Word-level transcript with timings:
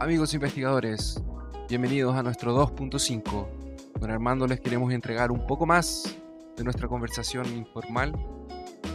Amigos 0.00 0.34
investigadores, 0.34 1.22
bienvenidos 1.68 2.16
a 2.16 2.22
nuestro 2.22 2.56
2.5. 2.56 3.46
Con 4.00 4.10
Armando 4.10 4.46
les 4.46 4.60
queremos 4.60 4.92
entregar 4.92 5.30
un 5.30 5.46
poco 5.46 5.66
más 5.66 6.16
de 6.56 6.64
nuestra 6.64 6.88
conversación 6.88 7.46
informal 7.54 8.12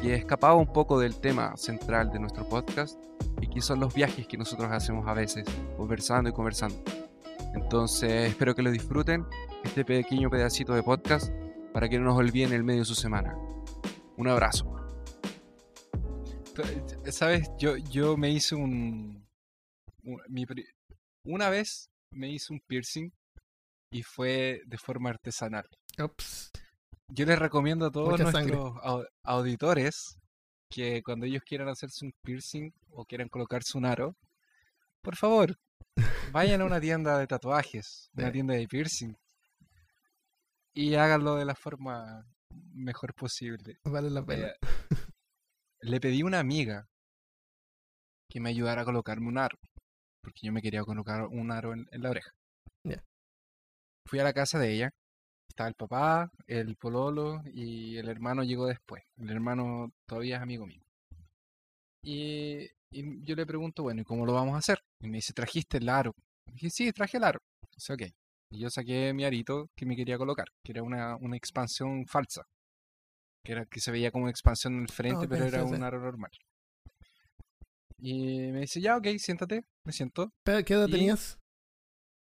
y 0.04 0.10
escapado 0.10 0.58
un 0.58 0.72
poco 0.72 1.00
del 1.00 1.16
tema 1.16 1.56
central 1.58 2.12
de 2.12 2.20
nuestro 2.20 2.48
podcast 2.50 3.00
y 3.40 3.48
que 3.48 3.62
son 3.62 3.80
los 3.80 3.94
viajes 3.94 4.28
que 4.28 4.38
nosotros 4.38 4.72
hacemos 4.72 5.08
a 5.08 5.14
veces, 5.14 5.46
conversando 5.78 6.30
y 6.30 6.34
conversando. 6.34 6.76
Entonces 7.54 8.30
espero 8.30 8.54
que 8.54 8.62
lo 8.62 8.72
disfruten, 8.72 9.26
este 9.64 9.86
pequeño 9.86 10.30
pedacito 10.30 10.74
de 10.74 10.84
podcast, 10.84 11.32
para 11.74 11.88
que 11.88 11.98
no 11.98 12.06
nos 12.06 12.18
olviden 12.18 12.54
el 12.54 12.64
medio 12.64 12.82
de 12.82 12.86
su 12.86 12.96
semana. 12.96 13.38
Un 14.18 14.28
abrazo. 14.28 14.75
¿Sabes? 17.12 17.50
Yo, 17.60 17.78
yo 17.78 18.18
me 18.18 18.30
hice 18.32 18.56
un... 18.56 19.28
un- 20.04 20.22
mi 20.30 20.46
una 21.26 21.50
vez 21.50 21.90
me 22.12 22.30
hice 22.30 22.54
un 22.54 22.60
piercing 22.68 23.12
y 23.92 24.04
fue 24.04 24.62
de 24.66 24.78
forma 24.78 25.10
artesanal. 25.10 25.68
Ups. 26.02 26.52
Yo 27.08 27.26
les 27.26 27.38
recomiendo 27.40 27.86
a 27.88 27.92
todos 27.92 28.10
Mucha 28.10 28.32
sangre. 28.32 28.56
nuestros 28.56 28.84
au- 28.84 29.08
auditores 29.24 30.18
que 30.70 31.02
cuando 31.04 31.26
ellos 31.26 31.44
quieran 31.46 31.68
hacerse 31.70 32.06
un 32.06 32.14
piercing 32.22 32.72
o 32.92 33.06
quieran 33.06 33.30
colocarse 33.30 33.78
un 33.78 33.86
aro, 33.86 34.16
por 35.02 35.16
favor, 35.16 35.58
vayan 36.32 36.62
a 36.62 36.66
una 36.66 36.80
tienda 36.82 37.18
de 37.20 37.28
tatuajes, 37.28 38.10
una 38.16 38.28
Sí. 38.28 38.34
tienda 38.34 38.54
de 38.56 38.68
piercing 38.68 39.14
y 40.74 40.96
háganlo 40.96 41.36
de 41.36 41.46
la 41.46 41.56
forma 41.56 42.26
mejor 42.74 43.14
posible. 43.14 43.80
Vale 43.84 44.10
la 44.10 44.26
pena. 44.26 44.48
Eh, 44.48 44.56
le 45.86 46.00
pedí 46.00 46.22
a 46.22 46.26
una 46.26 46.40
amiga 46.40 46.88
que 48.30 48.40
me 48.40 48.50
ayudara 48.50 48.82
a 48.82 48.86
colocarme 48.86 49.28
un 49.28 49.38
aro, 49.38 49.58
porque 50.22 50.42
yo 50.44 50.52
me 50.52 50.62
quería 50.62 50.84
colocar 50.84 51.28
un 51.28 51.52
aro 51.52 51.74
en, 51.74 51.88
en 51.92 52.02
la 52.02 52.10
oreja. 52.10 52.32
Fui 54.08 54.20
a 54.20 54.24
la 54.24 54.34
casa 54.34 54.60
de 54.60 54.72
ella, 54.72 54.92
estaba 55.50 55.68
el 55.68 55.76
papá, 55.76 56.30
el 56.48 56.76
pololo 56.76 57.42
y 57.54 57.98
el 57.98 58.08
hermano 58.08 58.44
llegó 58.44 58.68
después. 58.68 59.04
El 59.18 59.32
hermano 59.32 59.92
todavía 60.06 60.38
es 60.38 60.44
amigo 60.44 60.68
mío. 60.68 60.84
Y, 62.04 62.68
y 62.92 63.26
yo 63.26 63.36
le 63.36 63.46
pregunto, 63.48 63.82
bueno, 63.82 64.02
¿y 64.02 64.04
cómo 64.06 64.26
lo 64.26 64.34
vamos 64.34 64.54
a 64.54 64.60
hacer? 64.60 64.80
Y 65.00 65.08
me 65.08 65.18
dice, 65.18 65.34
¿trajiste 65.34 65.78
el 65.80 65.90
aro? 65.90 66.14
Y 66.48 66.52
dije, 66.54 66.70
sí, 66.70 66.92
traje 66.92 67.18
el 67.18 67.24
aro. 67.24 67.40
Dice, 67.74 67.94
ok. 67.94 68.02
Y 68.52 68.60
yo 68.60 68.70
saqué 68.70 69.12
mi 69.14 69.26
arito 69.26 69.70
que 69.76 69.88
me 69.88 69.96
quería 69.96 70.18
colocar, 70.20 70.46
que 70.64 70.72
era 70.72 70.84
una, 70.84 71.16
una 71.16 71.36
expansión 71.36 72.06
falsa. 72.06 72.44
Que, 73.46 73.52
era, 73.54 73.66
que 73.66 73.80
se 73.80 73.92
veía 73.92 74.12
como 74.12 74.28
expansión 74.28 74.74
en 74.76 74.82
el 74.82 74.90
frente, 74.90 75.28
pero 75.28 75.46
era 75.46 75.64
un 75.64 75.84
aro 75.84 76.02
normal. 76.02 76.32
Y 78.00 78.52
me 78.52 78.62
dice, 78.62 78.82
ya, 78.82 78.98
ok, 78.98 79.08
siéntate. 79.18 79.64
Me 79.86 79.94
siento. 79.94 80.34
Pero, 80.44 80.66
¿Qué 80.66 80.74
edad 80.74 80.88
y- 80.88 80.92
tenías? 80.92 81.40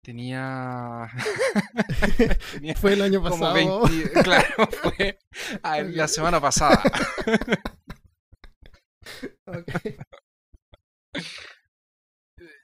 Tenía... 0.03 1.09
tenía 2.53 2.75
Fue 2.75 2.93
el 2.93 3.01
año 3.01 3.21
pasado. 3.23 3.53
20 3.53 4.11
Claro, 4.23 4.69
fue 4.83 5.17
ah, 5.63 5.81
la 5.81 6.07
semana 6.07 6.39
pasada. 6.39 6.81
Ok. 9.47 9.67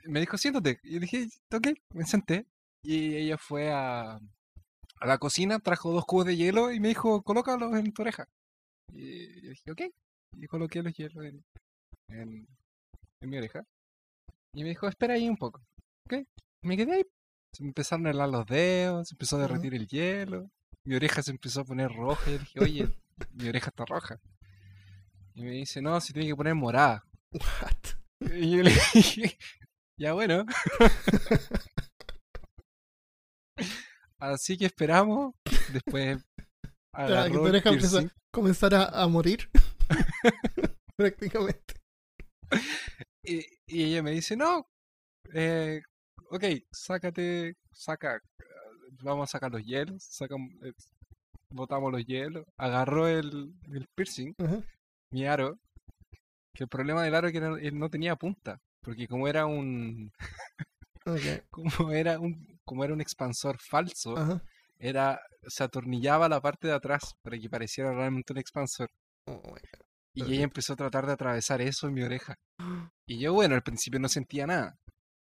me 0.06 0.20
dijo, 0.20 0.38
siéntate. 0.38 0.80
Y 0.84 0.94
yo 0.94 1.00
dije, 1.00 1.28
ok, 1.52 1.68
me 1.94 2.06
senté. 2.06 2.46
Y 2.84 3.16
ella 3.16 3.38
fue 3.38 3.72
a, 3.72 4.20
a 5.02 5.06
la 5.06 5.18
cocina, 5.18 5.60
trajo 5.60 5.92
dos 5.92 6.06
cubos 6.06 6.26
de 6.26 6.38
hielo 6.38 6.72
y 6.72 6.80
me 6.80 6.90
dijo, 6.90 7.24
colócalos 7.24 7.76
en 7.76 7.92
tu 7.92 8.04
oreja. 8.04 8.28
Y 8.94 9.42
yo 9.42 9.50
dije, 9.50 9.72
ok. 9.72 9.82
Y 10.34 10.48
coloqué 10.48 10.82
los 10.82 10.94
hielos 10.94 11.26
en, 11.26 11.44
en, 12.10 12.48
en 13.22 13.30
mi 13.30 13.38
oreja. 13.38 13.64
Y 14.54 14.64
me 14.64 14.70
dijo, 14.70 14.88
espera 14.88 15.14
ahí 15.16 15.30
un 15.30 15.38
poco. 15.38 15.62
Ok. 16.06 16.24
Me 16.64 16.78
quedé 16.78 16.94
ahí. 16.94 17.04
Se 17.54 17.64
me 17.64 17.70
empezaron 17.70 18.08
a 18.08 18.12
helar 18.12 18.30
los 18.30 18.46
dedos, 18.46 19.10
se 19.10 19.16
empezó 19.16 19.36
a 19.36 19.42
derretir 19.42 19.74
el 19.74 19.88
hielo. 19.88 20.50
Mi 20.86 20.96
oreja 20.96 21.22
se 21.22 21.32
empezó 21.32 21.62
a 21.62 21.66
poner 21.66 21.92
roja. 21.92 22.30
Y 22.30 22.34
yo 22.34 22.40
dije, 22.40 22.60
oye, 22.60 22.90
mi 23.34 23.50
oreja 23.50 23.70
está 23.70 23.86
roja. 23.86 24.20
Y 25.34 25.44
me 25.44 25.52
dice, 25.52 25.82
no, 25.82 26.00
se 26.00 26.14
tiene 26.14 26.30
que 26.30 26.36
poner 26.36 26.56
morada. 26.56 27.04
What? 27.32 28.32
Y 28.34 28.52
yo 28.52 28.64
le 28.64 28.72
dije, 28.94 29.38
ya 29.98 30.14
bueno. 30.14 30.46
Así 34.20 34.58
que 34.58 34.66
esperamos. 34.66 35.34
Después 35.74 36.24
Claro, 36.94 37.32
que 37.32 37.38
tu 37.38 37.44
oreja 37.44 37.70
a 37.70 38.04
comenzar 38.32 38.74
a, 38.76 38.86
a 38.86 39.08
morir. 39.08 39.50
Prácticamente. 40.96 41.76
Y, 43.24 43.46
y 43.66 43.84
ella 43.84 44.04
me 44.04 44.12
dice, 44.12 44.36
no, 44.36 44.68
eh, 45.34 45.82
ok, 46.30 46.44
sácate, 46.72 47.56
saca, 47.72 48.20
vamos 49.02 49.30
a 49.30 49.32
sacar 49.32 49.52
los 49.52 49.64
hielos, 49.64 50.04
sacamos, 50.04 50.50
eh, 50.64 50.74
botamos 51.50 51.92
los 51.92 52.06
hielos, 52.06 52.46
agarró 52.58 53.08
el, 53.08 53.54
el 53.72 53.88
piercing, 53.96 54.34
mi 55.12 55.26
aro, 55.26 55.60
que 56.54 56.64
el 56.64 56.70
problema 56.70 57.04
del 57.04 57.16
aro 57.16 57.28
es 57.28 57.34
que 57.34 57.40
no, 57.40 57.58
él 57.58 57.78
no 57.78 57.90
tenía 57.90 58.16
punta, 58.16 58.60
porque 58.82 59.08
como 59.08 59.28
era 59.28 59.46
un, 59.46 60.12
como 61.50 61.92
era 61.92 62.20
un, 62.20 62.60
como 62.66 62.84
era 62.84 62.94
un 62.94 63.02
expansor 63.02 63.58
falso, 63.60 64.18
Ajá. 64.18 64.44
Era, 64.82 65.22
se 65.48 65.64
atornillaba 65.64 66.28
la 66.28 66.42
parte 66.42 66.68
de 66.68 66.74
atrás 66.74 67.16
para 67.22 67.38
que 67.38 67.50
pareciera 67.50 67.94
realmente 67.94 68.34
un 68.34 68.40
expansor. 68.40 68.90
Oh. 69.28 69.56
Y 70.14 70.24
ella 70.24 70.44
empezó 70.44 70.74
a 70.74 70.76
tratar 70.76 71.06
de 71.06 71.14
atravesar 71.14 71.62
eso 71.62 71.88
en 71.88 71.94
mi 71.94 72.04
oreja. 72.04 72.36
Y 73.08 73.20
yo, 73.20 73.34
bueno, 73.34 73.56
al 73.56 73.62
principio 73.64 74.00
no 74.00 74.08
sentía 74.08 74.48
nada. 74.48 74.78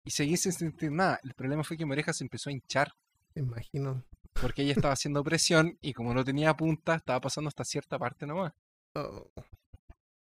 Y 0.06 0.12
seguí 0.12 0.38
sin 0.38 0.52
sentir 0.52 0.92
nada. 0.92 1.20
El 1.24 1.34
problema 1.34 1.64
fue 1.64 1.76
que 1.76 1.86
mi 1.88 1.94
oreja 1.94 2.14
se 2.14 2.24
empezó 2.24 2.50
a 2.50 2.54
hinchar. 2.54 2.94
Me 3.34 3.42
imagino. 3.42 4.04
Porque 4.40 4.62
ella 4.62 4.74
estaba 4.74 4.94
haciendo 4.94 5.24
presión 5.24 5.78
y 5.82 5.94
como 5.94 6.14
no 6.14 6.24
tenía 6.24 6.56
punta, 6.56 6.94
estaba 6.96 7.20
pasando 7.20 7.48
hasta 7.48 7.64
cierta 7.64 7.98
parte 7.98 8.28
nomás. 8.28 8.54
Oh. 8.96 9.32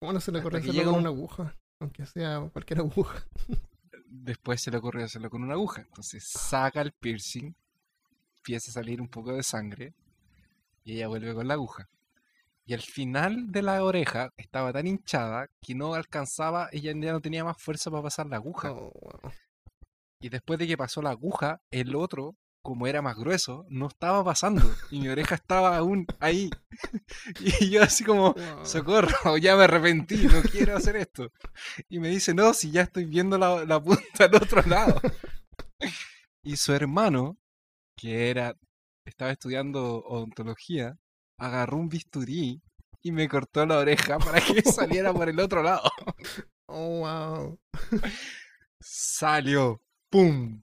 ¿Cómo 0.01 0.13
no 0.13 0.21
se 0.21 0.31
le 0.31 0.43
que 0.43 0.57
hacerlo 0.59 0.85
con 0.85 0.95
un- 0.95 1.01
una 1.01 1.09
aguja? 1.09 1.57
Aunque 1.81 2.05
sea 2.05 2.41
cualquier 2.53 2.81
aguja. 2.81 3.25
Después 4.07 4.61
se 4.61 4.71
le 4.71 4.77
ocurrió 4.77 5.05
hacerlo 5.07 5.31
con 5.31 5.43
una 5.43 5.55
aguja. 5.55 5.81
Entonces 5.83 6.29
saca 6.29 6.83
el 6.83 6.93
piercing, 6.93 7.55
empieza 8.49 8.71
a 8.71 8.75
salir 8.83 9.03
un 9.03 9.09
poco 9.09 9.35
de 9.35 9.43
sangre 9.43 9.93
y 10.83 10.95
ella 10.95 11.09
vuelve 11.09 11.35
con 11.35 11.47
la 11.47 11.53
aguja. 11.53 11.87
Y 12.65 12.73
al 12.73 12.81
final 12.81 13.53
de 13.53 13.61
la 13.61 13.85
oreja 13.85 14.31
estaba 14.39 14.73
tan 14.73 14.87
hinchada 14.87 15.49
que 15.61 15.75
no 15.75 15.93
alcanzaba, 15.93 16.71
ella 16.73 16.93
ya 16.99 17.13
no 17.13 17.21
tenía 17.21 17.45
más 17.45 17.61
fuerza 17.61 17.91
para 17.91 18.05
pasar 18.05 18.27
la 18.27 18.37
aguja. 18.37 18.73
Oh, 18.73 18.91
wow. 18.99 19.33
Y 20.21 20.31
después 20.31 20.59
de 20.59 20.67
que 20.67 20.79
pasó 20.79 21.03
la 21.03 21.11
aguja, 21.11 21.61
el 21.71 21.95
otro, 21.95 22.37
como 22.63 22.87
era 22.87 23.03
más 23.03 23.17
grueso, 23.17 23.67
no 23.69 23.87
estaba 23.87 24.25
pasando. 24.25 24.63
Y 24.91 25.01
mi 25.01 25.09
oreja 25.09 25.35
estaba 25.35 25.77
aún 25.77 26.07
ahí. 26.19 26.49
Y 27.41 27.69
yo 27.69 27.83
así 27.83 28.03
como, 28.03 28.33
Wow. 28.33 28.65
socorro, 28.65 29.37
ya 29.37 29.57
me 29.57 29.65
arrepentí, 29.65 30.27
no 30.27 30.41
quiero 30.41 30.75
hacer 30.75 30.97
esto. 30.97 31.31
Y 31.91 31.99
me 31.99 32.09
dice, 32.09 32.33
no, 32.33 32.55
si 32.55 32.71
ya 32.71 32.81
estoy 32.83 33.05
viendo 33.05 33.37
la, 33.37 33.67
la 33.67 33.79
punta 33.79 34.25
al 34.25 34.35
otro 34.37 34.63
lado. 34.63 34.99
Y 36.43 36.57
su 36.57 36.73
hermano, 36.73 37.37
que 37.99 38.31
era, 38.31 38.55
estaba 39.07 39.33
estudiando 39.33 40.05
odontología, 40.05 40.97
agarró 41.39 41.79
un 41.79 41.91
bisturí 41.91 42.63
y 43.03 43.13
me 43.13 43.29
cortó 43.29 43.67
la 43.67 43.79
oreja 43.79 44.19
para 44.21 44.41
que 44.41 44.63
saliera 44.63 45.13
por 45.15 45.29
el 45.29 45.41
otro 45.41 45.63
lado. 45.63 45.83
Oh, 46.71 47.01
wow. 47.01 47.59
Salió. 48.81 49.81
¡Pum! 50.11 50.63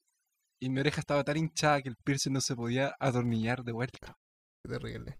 Y 0.61 0.69
mi 0.69 0.79
oreja 0.79 1.01
estaba 1.01 1.23
tan 1.23 1.37
hinchada 1.37 1.81
que 1.81 1.89
el 1.89 1.97
piercing 2.03 2.33
no 2.33 2.41
se 2.41 2.55
podía 2.55 2.95
atornillar 2.99 3.63
de 3.63 3.71
vuelta. 3.71 4.17
Qué 4.63 4.71
terrible. 4.71 5.19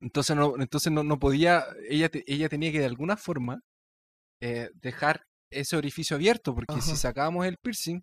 Entonces 0.00 0.36
no, 0.36 0.54
entonces 0.60 0.92
no, 0.92 1.04
no 1.04 1.18
podía, 1.18 1.64
ella, 1.88 2.08
te- 2.08 2.24
ella 2.26 2.48
tenía 2.48 2.72
que 2.72 2.80
de 2.80 2.86
alguna 2.86 3.16
forma 3.16 3.60
eh, 4.42 4.70
dejar 4.74 5.24
ese 5.50 5.76
orificio 5.76 6.16
abierto, 6.16 6.54
porque 6.54 6.74
si 6.82 6.96
sacábamos 6.96 7.46
el 7.46 7.56
piercing 7.62 8.00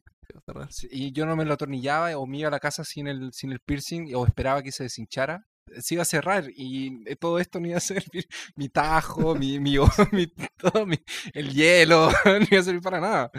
y 0.91 1.11
yo 1.11 1.25
no 1.25 1.35
me 1.35 1.45
lo 1.45 1.53
atornillaba 1.53 2.17
o 2.17 2.25
me 2.25 2.39
iba 2.39 2.47
a 2.47 2.51
la 2.51 2.59
casa 2.59 2.83
sin 2.83 3.07
el, 3.07 3.31
sin 3.33 3.51
el 3.51 3.59
piercing 3.59 4.13
o 4.15 4.25
esperaba 4.25 4.63
que 4.63 4.71
se 4.71 4.83
deshinchara, 4.83 5.45
se 5.79 5.95
iba 5.95 6.01
a 6.03 6.05
cerrar 6.05 6.45
y 6.55 7.01
eh, 7.09 7.15
todo 7.15 7.39
esto 7.39 7.59
no 7.59 7.67
iba 7.67 7.77
a 7.77 7.81
servir. 7.81 8.27
Mi 8.55 8.69
tajo, 8.69 9.35
mi, 9.35 9.59
mi, 9.59 9.77
mi- 10.11 10.27
todo 10.57 10.85
mi- 10.85 10.99
el 11.33 11.51
hielo, 11.53 12.09
no 12.25 12.37
iba 12.49 12.59
a 12.59 12.63
servir 12.63 12.81
para 12.81 12.99
nada. 12.99 13.31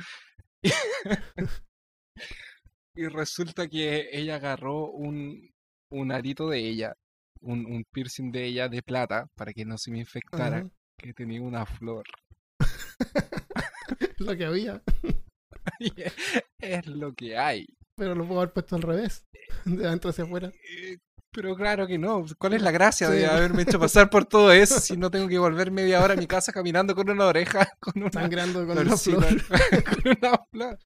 Y 2.94 3.06
resulta 3.08 3.68
que 3.68 4.08
ella 4.12 4.36
agarró 4.36 4.90
un, 4.90 5.50
un 5.90 6.12
arito 6.12 6.48
de 6.48 6.60
ella, 6.60 6.94
un, 7.40 7.66
un 7.66 7.84
piercing 7.92 8.30
de 8.32 8.46
ella 8.46 8.68
de 8.68 8.82
plata 8.82 9.26
para 9.34 9.52
que 9.52 9.64
no 9.64 9.76
se 9.76 9.90
me 9.90 9.98
infectara, 9.98 10.60
que 10.98 11.12
tenía 11.12 11.42
una 11.42 11.66
flor. 11.66 12.04
Lo 14.18 14.36
que 14.36 14.44
había. 14.44 14.82
Es 16.60 16.86
lo 16.86 17.12
que 17.14 17.36
hay. 17.36 17.66
Pero 17.96 18.14
lo 18.14 18.26
puedo 18.26 18.40
haber 18.40 18.52
puesto 18.52 18.76
al 18.76 18.82
revés. 18.82 19.24
De 19.64 19.86
adentro 19.86 20.10
hacia 20.10 20.24
afuera. 20.24 20.48
Eh, 20.48 20.98
Pero 21.32 21.56
claro 21.56 21.86
que 21.86 21.98
no. 21.98 22.24
¿Cuál 22.38 22.54
es 22.54 22.62
la 22.62 22.70
gracia 22.70 23.08
de 23.10 23.26
haberme 23.26 23.62
hecho 23.62 23.80
pasar 23.80 24.08
por 24.08 24.26
todo 24.26 24.52
eso 24.52 24.78
si 24.80 24.96
no 24.96 25.10
tengo 25.10 25.28
que 25.28 25.38
volver 25.38 25.70
media 25.70 26.02
hora 26.02 26.14
a 26.14 26.16
mi 26.16 26.26
casa 26.26 26.52
caminando 26.52 26.94
con 26.94 27.10
una 27.10 27.26
oreja, 27.26 27.68
con 27.80 28.00
una 28.00 28.12
Sangrando 28.12 28.66
con 28.66 28.78
una 28.78 28.96
florcita, 28.96 29.22
flor. 29.22 29.84
con 29.84 30.16
una 30.18 30.46
flor? 30.50 30.78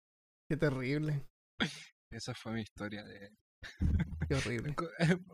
Qué 0.48 0.56
terrible. 0.56 1.26
Esa 2.10 2.34
fue 2.34 2.52
mi 2.52 2.62
historia 2.62 3.04
de... 3.04 3.32
Qué 4.28 4.34
horrible. 4.34 4.74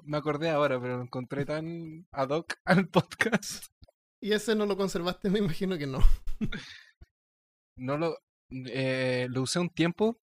Me 0.02 0.16
acordé 0.16 0.50
ahora, 0.50 0.80
pero 0.80 0.96
lo 0.96 1.02
encontré 1.02 1.44
tan 1.44 2.06
ad 2.12 2.30
hoc 2.30 2.54
al 2.64 2.88
podcast. 2.88 3.66
¿Y 4.20 4.32
ese 4.32 4.54
no 4.54 4.66
lo 4.66 4.76
conservaste? 4.76 5.30
Me 5.30 5.38
imagino 5.38 5.78
que 5.78 5.86
no. 5.86 6.00
No 7.78 7.96
lo... 7.98 8.18
eh, 8.50 9.26
lo 9.30 9.42
usé 9.42 9.58
un 9.58 9.70
tiempo. 9.70 10.16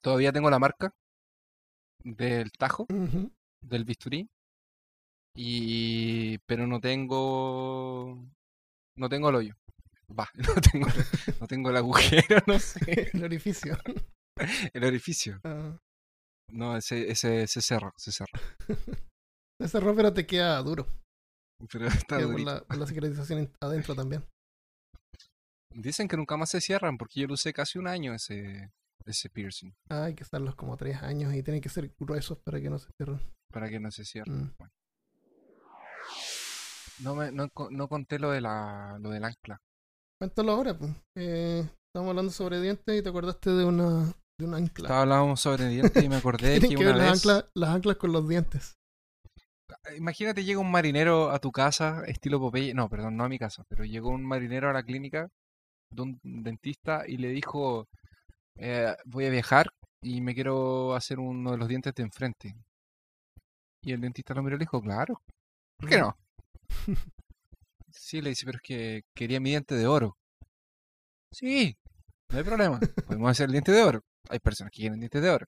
Todavía 0.00 0.32
tengo 0.32 0.50
la 0.50 0.58
marca 0.58 0.94
del 2.02 2.52
tajo, 2.52 2.86
del 3.62 3.84
bisturí. 3.84 4.28
Y... 5.36 6.38
Pero 6.46 6.66
no 6.66 6.80
tengo... 6.80 8.24
No 8.96 9.08
tengo 9.08 9.28
el 9.30 9.34
hoyo. 9.36 9.54
Va, 10.16 10.28
no 10.34 10.54
tengo, 10.60 10.86
no 11.40 11.46
tengo 11.46 11.70
el 11.70 11.76
agujero, 11.76 12.38
no 12.46 12.58
sé. 12.58 13.10
El 13.14 13.24
orificio. 13.24 13.76
El 14.74 14.84
orificio. 14.84 15.40
Ah, 15.44 15.76
No, 16.52 16.76
ese, 16.76 17.10
ese 17.10 17.46
se 17.46 17.62
cerró, 17.62 17.92
se 17.96 18.12
cerró. 18.12 18.38
se 19.60 19.68
cerró, 19.68 19.94
pero 19.96 20.12
te 20.12 20.26
queda 20.26 20.62
duro. 20.62 20.86
Pero 21.72 21.86
está 21.86 22.20
durito. 22.20 22.50
la, 22.50 22.64
in- 23.40 23.52
adentro 23.60 23.94
también. 23.94 24.24
Dicen 25.74 26.06
que 26.06 26.16
nunca 26.16 26.36
más 26.36 26.50
se 26.50 26.60
cierran 26.60 26.96
porque 26.96 27.20
yo 27.20 27.26
lo 27.26 27.34
usé 27.34 27.52
casi 27.52 27.78
un 27.78 27.88
año 27.88 28.14
ese, 28.14 28.70
ese 29.06 29.28
piercing. 29.28 29.74
Ah, 29.90 30.04
hay 30.04 30.14
que 30.14 30.22
estarlos 30.22 30.54
como 30.54 30.76
tres 30.76 31.02
años 31.02 31.34
y 31.34 31.42
tienen 31.42 31.60
que 31.60 31.68
ser 31.68 31.92
gruesos 31.98 32.38
para 32.38 32.60
que 32.60 32.70
no 32.70 32.78
se 32.78 32.90
cierren. 32.96 33.20
Para 33.52 33.68
que 33.68 33.80
no 33.80 33.90
se 33.90 34.04
cierren. 34.04 34.36
Mm. 34.36 34.54
No, 37.00 37.14
me, 37.16 37.32
no, 37.32 37.50
no 37.70 37.88
conté 37.88 38.20
lo, 38.20 38.30
de 38.30 38.40
la, 38.40 38.98
lo 39.00 39.10
del 39.10 39.24
ancla. 39.24 39.60
Cuéntalo 40.20 40.52
ahora, 40.52 40.78
pues. 40.78 40.92
Eh, 41.16 41.68
estamos 41.88 42.10
hablando 42.10 42.30
sobre 42.30 42.60
dientes 42.60 42.96
y 42.96 43.02
te 43.02 43.08
acordaste 43.08 43.50
de 43.50 43.64
una, 43.64 44.14
de 44.38 44.46
un 44.46 44.54
ancla. 44.54 44.86
Estaba 44.86 45.02
hablando 45.02 45.36
sobre 45.36 45.66
dientes 45.68 46.02
y 46.02 46.08
me 46.08 46.16
acordé 46.16 46.60
que 46.60 46.68
que 46.68 46.76
una 46.76 46.86
ver 46.86 46.96
las 46.96 47.10
vez... 47.10 47.12
anclas, 47.16 47.44
las 47.54 47.70
anclas 47.70 47.96
con 47.96 48.12
los 48.12 48.28
dientes. 48.28 48.76
Imagínate, 49.96 50.44
llega 50.44 50.60
un 50.60 50.70
marinero 50.70 51.30
a 51.30 51.40
tu 51.40 51.50
casa, 51.50 52.04
estilo 52.06 52.38
Popeye. 52.38 52.74
No, 52.74 52.88
perdón, 52.88 53.16
no 53.16 53.24
a 53.24 53.28
mi 53.28 53.38
casa, 53.38 53.64
pero 53.68 53.84
llegó 53.84 54.10
un 54.10 54.24
marinero 54.24 54.70
a 54.70 54.72
la 54.72 54.84
clínica 54.84 55.30
de 55.94 56.02
un 56.02 56.20
dentista 56.22 57.04
y 57.06 57.16
le 57.16 57.28
dijo: 57.28 57.88
eh, 58.56 58.94
Voy 59.04 59.26
a 59.26 59.30
viajar 59.30 59.72
y 60.02 60.20
me 60.20 60.34
quiero 60.34 60.94
hacer 60.94 61.18
uno 61.18 61.52
de 61.52 61.58
los 61.58 61.68
dientes 61.68 61.94
de 61.94 62.02
enfrente. 62.02 62.54
Y 63.82 63.92
el 63.92 64.00
dentista 64.00 64.34
lo 64.34 64.42
miró 64.42 64.56
y 64.56 64.58
le 64.58 64.64
dijo: 64.64 64.80
Claro, 64.80 65.22
¿por 65.76 65.88
qué 65.88 65.98
no? 65.98 66.16
Sí, 67.90 68.20
le 68.20 68.30
dice, 68.30 68.44
pero 68.44 68.56
es 68.56 68.62
que 68.62 69.04
quería 69.14 69.40
mi 69.40 69.50
diente 69.50 69.74
de 69.76 69.86
oro. 69.86 70.18
Sí, 71.30 71.76
no 72.28 72.38
hay 72.38 72.44
problema, 72.44 72.80
podemos 73.06 73.30
hacer 73.30 73.46
el 73.46 73.52
diente 73.52 73.72
de 73.72 73.82
oro. 73.82 74.04
Hay 74.28 74.40
personas 74.40 74.72
que 74.72 74.80
quieren 74.80 74.98
dientes 74.98 75.22
de 75.22 75.30
oro. 75.30 75.46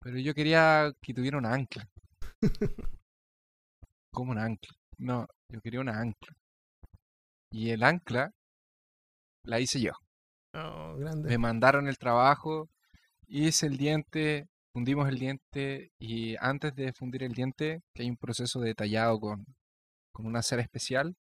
Pero 0.00 0.18
yo 0.18 0.34
quería 0.34 0.92
que 1.00 1.14
tuviera 1.14 1.38
una 1.38 1.54
ancla. 1.54 1.88
Como 4.10 4.32
un 4.32 4.38
ancla. 4.38 4.74
No, 4.98 5.26
yo 5.48 5.60
quería 5.60 5.80
una 5.80 6.00
ancla. 6.00 6.36
Y 7.50 7.70
el 7.70 7.82
ancla 7.82 8.32
la 9.44 9.60
hice 9.60 9.80
yo. 9.80 9.92
Oh, 10.54 10.96
grande. 10.96 11.28
Me 11.28 11.38
mandaron 11.38 11.88
el 11.88 11.98
trabajo, 11.98 12.68
hice 13.26 13.66
el 13.66 13.76
diente, 13.76 14.48
fundimos 14.72 15.08
el 15.08 15.18
diente 15.18 15.92
y 15.98 16.36
antes 16.40 16.74
de 16.74 16.92
fundir 16.92 17.22
el 17.22 17.32
diente, 17.32 17.80
que 17.94 18.02
hay 18.02 18.10
un 18.10 18.16
proceso 18.16 18.60
detallado 18.60 19.20
con, 19.20 19.44
con 20.12 20.26
una 20.26 20.42
cera 20.42 20.62
especial, 20.62 21.16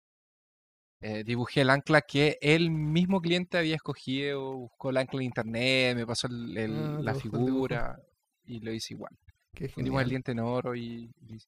eh, 1.00 1.23
dibujé 1.25 1.61
el 1.61 1.70
ancla 1.70 2.00
que 2.03 2.38
el 2.41 2.70
mismo 2.70 3.20
cliente 3.20 3.56
había 3.59 3.76
escogido, 3.76 4.56
buscó 4.56 4.91
el 4.91 4.97
ancla 4.97 5.20
en 5.20 5.26
internet, 5.26 5.97
me 5.97 6.06
pasó 6.06 6.26
el- 6.26 6.56
el- 6.56 6.70
Ah, 6.73 7.00
la 7.03 7.15
figura 7.15 7.99
y 8.44 8.61
lo 8.61 8.73
hice 8.73 8.94
igual. 8.94 9.17
Qué 9.55 9.69
Fundimos 9.69 10.03
el 10.03 10.09
diente 10.09 10.32
en 10.32 10.41
oro 10.41 10.75
y, 10.75 11.11
y 11.20 11.38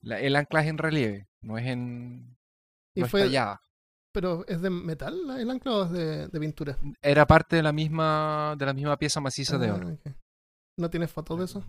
la- 0.00 0.20
el 0.20 0.34
ancla 0.36 0.62
es 0.62 0.68
en 0.68 0.78
relieve, 0.78 1.26
no 1.40 1.56
es 1.58 1.66
en 1.66 2.36
¿Y 2.94 3.00
no 3.00 3.06
es 3.06 3.12
tallada. 3.12 3.60
¿Pero 4.16 4.46
es 4.48 4.62
de 4.62 4.70
metal 4.70 5.14
el 5.38 5.50
ancla 5.50 5.72
o 5.72 5.84
es 5.84 5.90
de, 5.90 6.28
de 6.28 6.40
pintura? 6.40 6.78
Era 7.02 7.26
parte 7.26 7.56
de 7.56 7.62
la 7.62 7.70
misma 7.70 8.54
de 8.56 8.64
la 8.64 8.72
misma 8.72 8.96
pieza 8.96 9.20
maciza 9.20 9.58
de 9.58 9.68
Ah, 9.68 9.74
oro. 9.74 9.98
¿No 10.78 10.88
tienes 10.88 11.10
fotos 11.10 11.38
de 11.38 11.44
eso? 11.44 11.62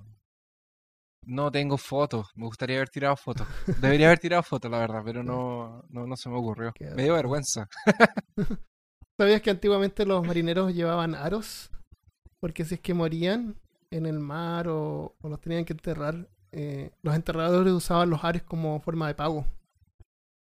No 1.26 1.52
tengo 1.52 1.78
fotos, 1.78 2.28
me 2.36 2.46
gustaría 2.46 2.78
haber 2.78 2.88
tirado 2.88 3.18
fotos. 3.18 3.46
Debería 3.82 4.08
haber 4.08 4.20
tirado 4.20 4.44
fotos, 4.44 4.72
la 4.72 4.80
verdad, 4.80 5.02
pero 5.04 5.24
no, 5.24 5.84
no, 5.90 6.08
no 6.08 6.16
se 6.16 6.30
me 6.30 6.38
ocurrió. 6.38 6.72
Qué 6.74 6.86
Me 6.92 7.04
dio 7.04 7.16
vergüenza. 7.16 7.68
¿Sabías 9.20 9.42
que 9.42 9.50
antiguamente 9.50 10.06
los 10.06 10.26
marineros 10.26 10.74
llevaban 10.74 11.16
aros? 11.16 11.70
Porque 12.40 12.64
si 12.64 12.76
es 12.76 12.80
que 12.80 12.94
morían 12.94 13.58
en 13.92 14.06
el 14.06 14.20
mar 14.20 14.70
o, 14.70 15.18
o 15.22 15.28
los 15.28 15.42
tenían 15.42 15.66
que 15.66 15.74
enterrar, 15.74 16.30
eh, 16.54 16.92
los 17.02 17.14
enterradores 17.14 17.74
usaban 17.74 18.10
los 18.10 18.24
aros 18.24 18.44
como 18.44 18.80
forma 18.80 19.08
de 19.08 19.16
pago. 19.16 19.46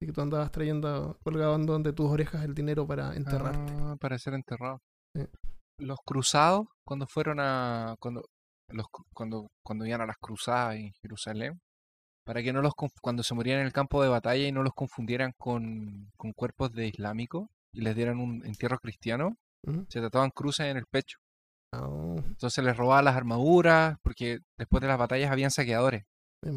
Así 0.00 0.06
que 0.06 0.14
tú 0.14 0.23
andabas 0.23 0.50
trayendo, 0.50 1.19
colgando 1.23 1.79
de 1.79 1.93
tus 1.93 2.11
orejas 2.11 2.43
el 2.43 2.55
dinero 2.55 2.87
para 2.87 3.14
enterrarte. 3.14 3.70
Ah, 3.81 3.97
para 4.00 4.19
ser 4.19 4.32
enterrado. 4.32 4.81
Sí. 5.14 5.26
Los 5.79 5.99
cruzados, 6.06 6.69
cuando 6.87 7.06
fueron 7.06 7.38
a. 7.38 7.97
Cuando, 8.00 8.25
los, 8.70 8.87
cuando, 9.12 9.49
cuando 9.62 9.85
iban 9.85 10.00
a 10.00 10.06
las 10.06 10.17
cruzadas 10.17 10.76
en 10.76 10.94
Jerusalén, 11.02 11.61
para 12.25 12.43
que 12.43 12.50
no 12.50 12.62
los. 12.62 12.73
Cuando 13.02 13.23
se 13.23 13.35
morían 13.35 13.61
en 13.61 13.67
el 13.67 13.75
campo 13.75 14.02
de 14.02 14.08
batalla 14.08 14.49
y 14.49 14.52
no 14.52 14.62
los 14.62 14.73
confundieran 14.73 15.32
con, 15.37 16.11
con 16.17 16.32
cuerpos 16.32 16.73
de 16.73 16.87
islámicos 16.87 17.49
y 17.75 17.82
les 17.82 17.94
dieran 17.94 18.20
un 18.20 18.43
entierro 18.47 18.79
cristiano, 18.79 19.37
se 19.88 20.00
trataban 20.00 20.31
cruces 20.31 20.64
en 20.64 20.79
el 20.79 20.87
pecho. 20.87 21.19
Oh, 21.76 22.17
Entonces 22.25 22.64
les 22.64 22.75
robaban 22.75 23.05
las 23.05 23.17
armaduras, 23.17 23.99
porque 24.02 24.38
después 24.58 24.81
de 24.81 24.88
las 24.88 24.97
batallas 24.97 25.31
habían 25.31 25.50
saqueadores. 25.50 26.05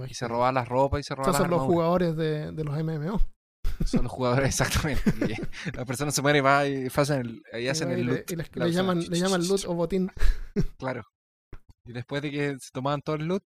Y 0.08 0.14
se 0.14 0.30
robaban 0.30 0.56
las 0.56 0.70
ropas 0.70 1.02
y 1.02 1.04
se 1.04 1.14
robaban 1.14 1.36
Estos 1.36 1.42
las 1.42 1.50
son 1.50 1.60
los 1.60 1.68
jugadores 1.68 2.16
de, 2.16 2.54
de 2.54 2.64
los 2.64 2.82
MMO. 2.82 3.20
Son 3.86 4.04
los 4.04 4.12
jugadores, 4.12 4.48
exactamente. 4.62 5.04
Y 5.66 5.72
la 5.76 5.86
persona 5.86 6.12
se 6.12 6.22
muere 6.22 6.40
y 6.40 6.42
va 6.42 6.68
y 6.68 6.88
hacen 6.88 7.20
el, 7.52 7.62
y 7.62 7.68
hacen 7.68 7.90
Y 7.90 7.94
el 7.94 8.00
le- 8.06 8.12
loot. 8.14 8.32
y 8.32 8.36
les- 8.36 8.56
la 8.56 8.66
le, 8.66 8.72
llaman, 8.72 9.00
le 9.00 9.20
llaman 9.20 9.48
loot 9.48 9.66
o 9.66 9.74
botín. 9.74 10.12
Claro. 10.78 11.04
Y 11.86 11.92
después 11.94 12.22
de 12.22 12.32
que 12.32 12.58
se 12.60 12.70
tomaban 12.72 13.02
todo 13.02 13.16
el 13.18 13.26
loot, 13.26 13.44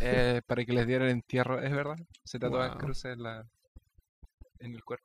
eh, 0.00 0.40
para 0.46 0.64
que 0.64 0.72
les 0.72 0.86
dieran 0.86 1.08
entierro, 1.08 1.60
es 1.62 1.70
verdad, 1.72 1.96
se 2.24 2.38
tatuaban 2.38 2.70
Wow. 2.72 2.78
cruces 2.78 3.12
en, 3.12 3.22
la, 3.22 3.46
en 4.58 4.74
el 4.74 4.82
cuerpo. 4.84 5.04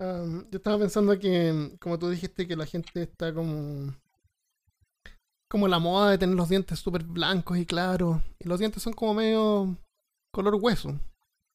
Yo 0.00 0.44
estaba 0.52 0.78
pensando 0.78 1.18
que, 1.18 1.76
como 1.80 1.98
tú 1.98 2.08
dijiste, 2.08 2.46
que 2.46 2.54
la 2.56 2.66
gente 2.66 3.02
está 3.02 3.34
como. 3.34 3.94
Como 5.50 5.66
la 5.66 5.78
moda 5.78 6.10
de 6.10 6.18
tener 6.18 6.36
los 6.36 6.48
dientes 6.48 6.78
súper 6.78 7.02
blancos 7.04 7.56
y 7.58 7.66
claros. 7.66 8.20
Y 8.38 8.46
los 8.48 8.58
dientes 8.60 8.82
son 8.82 8.92
como 8.92 9.14
medio. 9.14 9.76
color 10.32 10.54
hueso. 10.60 11.00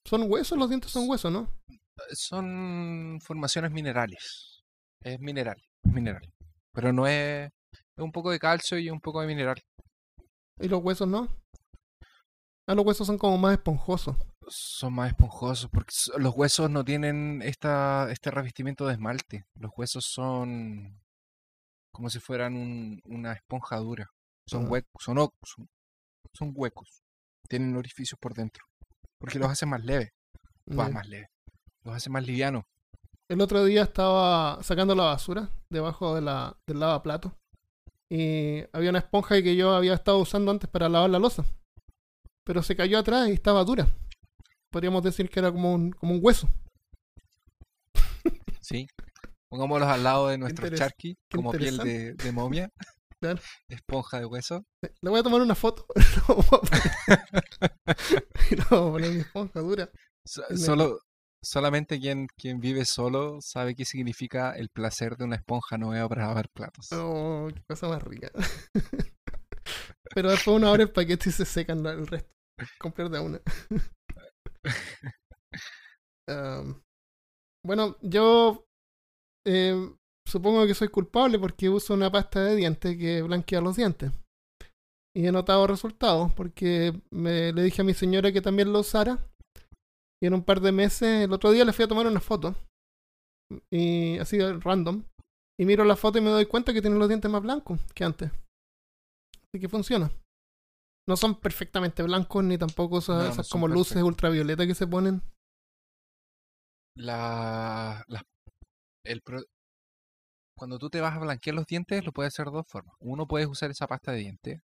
¿Son 0.06 0.30
huesos? 0.30 0.58
Los 0.58 0.70
dientes 0.70 0.92
son 0.92 1.10
huesos, 1.10 1.32
¿no? 1.32 1.50
Son 2.12 3.20
formaciones 3.22 3.72
minerales. 3.72 4.64
Es 5.02 5.20
mineral, 5.20 5.62
mineral. 5.84 6.34
Pero 6.72 6.92
no 6.94 7.08
es, 7.08 7.50
es 7.72 8.04
un 8.04 8.12
poco 8.12 8.32
de 8.32 8.40
calcio 8.40 8.78
y 8.80 8.90
un 8.90 9.00
poco 9.00 9.22
de 9.22 9.28
mineral. 9.28 9.62
Y 10.60 10.68
los 10.68 10.82
huesos 10.84 11.08
no. 11.08 11.28
Ah, 12.68 12.76
los 12.76 12.86
huesos 12.86 13.08
son 13.08 13.18
como 13.18 13.38
más 13.38 13.54
esponjosos. 13.54 14.16
Son 14.48 14.94
más 14.94 15.10
esponjosos 15.10 15.70
porque 15.70 15.94
los 16.18 16.34
huesos 16.36 16.70
no 16.70 16.84
tienen 16.84 17.42
esta, 17.44 18.12
este 18.12 18.30
revestimiento 18.32 18.86
de 18.88 18.94
esmalte. 18.94 19.46
Los 19.56 19.72
huesos 19.78 20.06
son 20.06 21.02
como 21.92 22.10
si 22.10 22.20
fueran 22.20 22.56
un- 22.56 23.02
una 23.06 23.34
esponja 23.34 23.78
dura. 23.78 24.10
Son 24.48 24.70
huecos, 24.70 24.92
son, 25.04 25.18
son, 25.18 25.70
son 26.34 26.52
huecos. 26.56 27.04
Tienen 27.48 27.76
orificios 27.78 28.20
por 28.20 28.34
dentro. 28.34 28.66
Porque 29.24 29.40
los 29.40 29.50
hace 29.50 29.66
más 29.66 29.82
leves. 29.86 30.12
Bah, 30.66 30.88
Ya. 30.88 30.94
más 30.96 31.08
leves. 31.08 31.30
Los 31.86 31.96
hace 31.96 32.10
más 32.10 32.26
livianos. 32.28 32.64
El 33.30 33.40
otro 33.40 33.64
día 33.64 33.84
estaba 33.84 34.62
sacando 34.64 34.96
la 34.96 35.06
basura 35.06 35.50
debajo 35.70 36.14
de 36.14 36.20
la, 36.22 36.58
del 36.68 36.80
lavaplato. 36.82 37.34
Y 38.10 38.64
había 38.74 38.90
una 38.90 39.00
esponja 39.00 39.42
que 39.42 39.56
yo 39.56 39.74
había 39.74 39.94
estado 39.94 40.18
usando 40.20 40.52
antes 40.52 40.70
para 40.70 40.90
lavar 40.90 41.10
la 41.10 41.20
losa. 41.20 41.46
Pero 42.44 42.62
se 42.62 42.76
cayó 42.76 43.00
atrás 43.00 43.30
y 43.30 43.32
estaba 43.32 43.64
dura. 43.64 43.88
Podríamos 44.70 45.02
decir 45.04 45.30
que 45.30 45.40
era 45.40 45.54
como 45.54 45.74
un, 45.74 45.92
como 45.92 46.16
un 46.16 46.20
hueso. 46.22 46.50
¿Sí? 48.60 48.88
Pongámoslos 49.50 49.88
al 49.88 50.04
lado 50.04 50.28
de 50.28 50.38
nuestro 50.38 50.70
charqui, 50.70 51.16
como 51.32 51.52
piel 51.52 51.78
de, 51.78 52.14
de 52.14 52.32
momia. 52.34 52.70
Claro. 53.24 53.40
Esponja 53.70 54.20
de 54.20 54.26
hueso. 54.26 54.66
Le 55.02 55.10
voy 55.10 55.22
a 55.22 55.24
tomar 55.24 55.40
una 55.42 55.56
foto. 55.56 55.86
A 58.70 58.92
poner- 58.92 59.12
mi 59.14 59.20
esponja 59.22 59.62
dura. 59.62 59.90
So- 60.28 60.44
Solo, 60.58 61.00
solamente 61.42 62.02
quien, 62.02 62.28
quien 62.36 62.60
vive 62.60 62.84
solo 62.84 63.38
sabe 63.40 63.76
qué 63.76 63.86
significa 63.86 64.58
el 64.58 64.68
placer 64.68 65.16
de 65.16 65.24
una 65.24 65.38
esponja 65.38 65.78
nueva 65.78 66.10
para 66.10 66.28
lavar 66.28 66.50
platos. 66.54 66.92
Oh, 66.92 67.48
qué 67.54 67.64
cosa 67.66 67.88
más 67.88 68.04
rica. 68.04 68.30
Pero 70.14 70.30
después 70.30 70.58
uno 70.58 70.68
abre 70.68 70.84
el 70.84 70.92
paquete 70.92 71.30
y 71.30 71.32
se 71.32 71.46
secan 71.46 71.86
el 71.86 72.06
resto. 72.06 72.30
comprar 72.78 73.10
de 73.10 73.20
una. 73.22 73.40
Bueno, 77.66 77.96
yo 78.02 78.66
eh, 79.48 79.90
supongo 80.28 80.66
que 80.66 80.74
soy 80.74 80.88
culpable 80.90 81.40
porque 81.40 81.70
uso 81.70 81.94
una 81.94 82.12
pasta 82.12 82.44
de 82.44 82.56
dientes 82.56 82.98
que 82.98 83.22
blanquea 83.22 83.62
los 83.62 83.76
dientes. 83.76 84.12
Y 85.16 85.28
he 85.28 85.32
notado 85.32 85.68
resultados 85.68 86.34
porque 86.34 87.00
me, 87.12 87.54
le 87.54 87.64
dije 87.64 87.82
a 87.82 87.86
mi 87.86 87.94
señora 87.94 88.32
que 88.32 88.42
también 88.42 88.74
lo 88.74 88.80
usara. 88.80 89.20
Y 90.22 90.28
en 90.28 90.34
un 90.34 90.44
par 90.44 90.60
de 90.62 90.72
meses, 90.72 91.26
el 91.26 91.34
otro 91.34 91.52
día 91.52 91.66
le 91.66 91.74
fui 91.74 91.86
a 91.86 91.88
tomar 91.88 92.08
una 92.08 92.20
foto. 92.20 92.56
Y 93.72 94.18
así 94.20 94.40
random. 94.40 95.04
Y 95.60 95.66
miro 95.66 95.84
la 95.86 95.96
foto 95.96 96.18
y 96.18 96.22
me 96.22 96.32
doy 96.32 96.46
cuenta 96.48 96.74
que 96.74 96.82
tiene 96.82 96.98
los 96.98 97.08
dientes 97.08 97.30
más 97.30 97.44
blancos 97.44 97.80
que 97.94 98.04
antes. 98.04 98.32
Así 99.46 99.60
que 99.60 99.70
funciona. 99.70 100.10
No 101.08 101.18
son 101.18 101.36
perfectamente 101.40 102.02
blancos 102.02 102.44
ni 102.44 102.58
tampoco 102.58 103.00
esas, 103.00 103.24
No, 103.24 103.30
esas 103.30 103.46
son 103.48 103.60
como 103.62 103.68
luces 103.68 103.90
perfectos. 103.96 104.08
ultravioleta 104.08 104.66
que 104.66 104.74
se 104.74 104.88
ponen. 104.88 105.22
La, 106.96 108.04
la- 108.08 108.24
el 109.06 109.22
pro- 109.22 109.44
cuando 110.64 110.80
tú 110.80 110.90
te 110.90 111.02
vas 111.02 111.14
a 111.14 111.20
blanquear 111.20 111.58
los 111.58 111.68
dientes, 111.68 112.06
lo 112.06 112.14
puedes 112.14 112.34
hacer 112.34 112.46
de 112.46 112.54
dos 112.54 112.66
formas. 112.66 112.96
Uno, 113.02 113.28
puedes 113.28 113.50
usar 113.50 113.70
esa 113.70 113.86
pasta 113.86 114.14
de 114.14 114.20
dientes, 114.20 114.62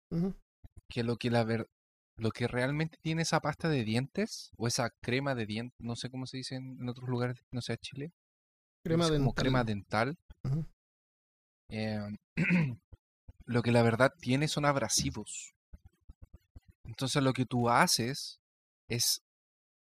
que 0.88 1.04
lo 1.04 1.16
que 1.18 1.30
la 1.30 1.44
ver, 1.44 1.68
lo 2.16 2.32
que 2.32 2.48
realmente 2.48 2.98
tiene 3.00 3.22
esa 3.22 3.38
pasta 3.38 3.68
de 3.68 3.84
dientes, 3.84 4.50
o 4.56 4.66
esa 4.66 4.90
crema 5.00 5.36
de 5.36 5.46
dientes, 5.46 5.78
no 5.78 5.94
sé 5.94 6.10
cómo 6.10 6.26
se 6.26 6.38
dice 6.38 6.56
en, 6.56 6.78
en 6.80 6.88
otros 6.88 7.08
lugares, 7.08 7.36
no 7.52 7.60
sé, 7.60 7.78
Chile, 7.78 8.10
Crema 8.82 9.04
es 9.04 9.12
como 9.12 9.26
dental. 9.26 9.34
crema 9.44 9.62
dental. 9.62 10.18
Eh, 11.70 12.00
lo 13.46 13.62
que 13.62 13.70
la 13.70 13.82
verdad 13.84 14.12
tiene 14.18 14.48
son 14.48 14.64
abrasivos. 14.64 15.54
Entonces 16.82 17.22
lo 17.22 17.32
que 17.34 17.46
tú 17.46 17.70
haces 17.70 18.40
es 18.88 19.22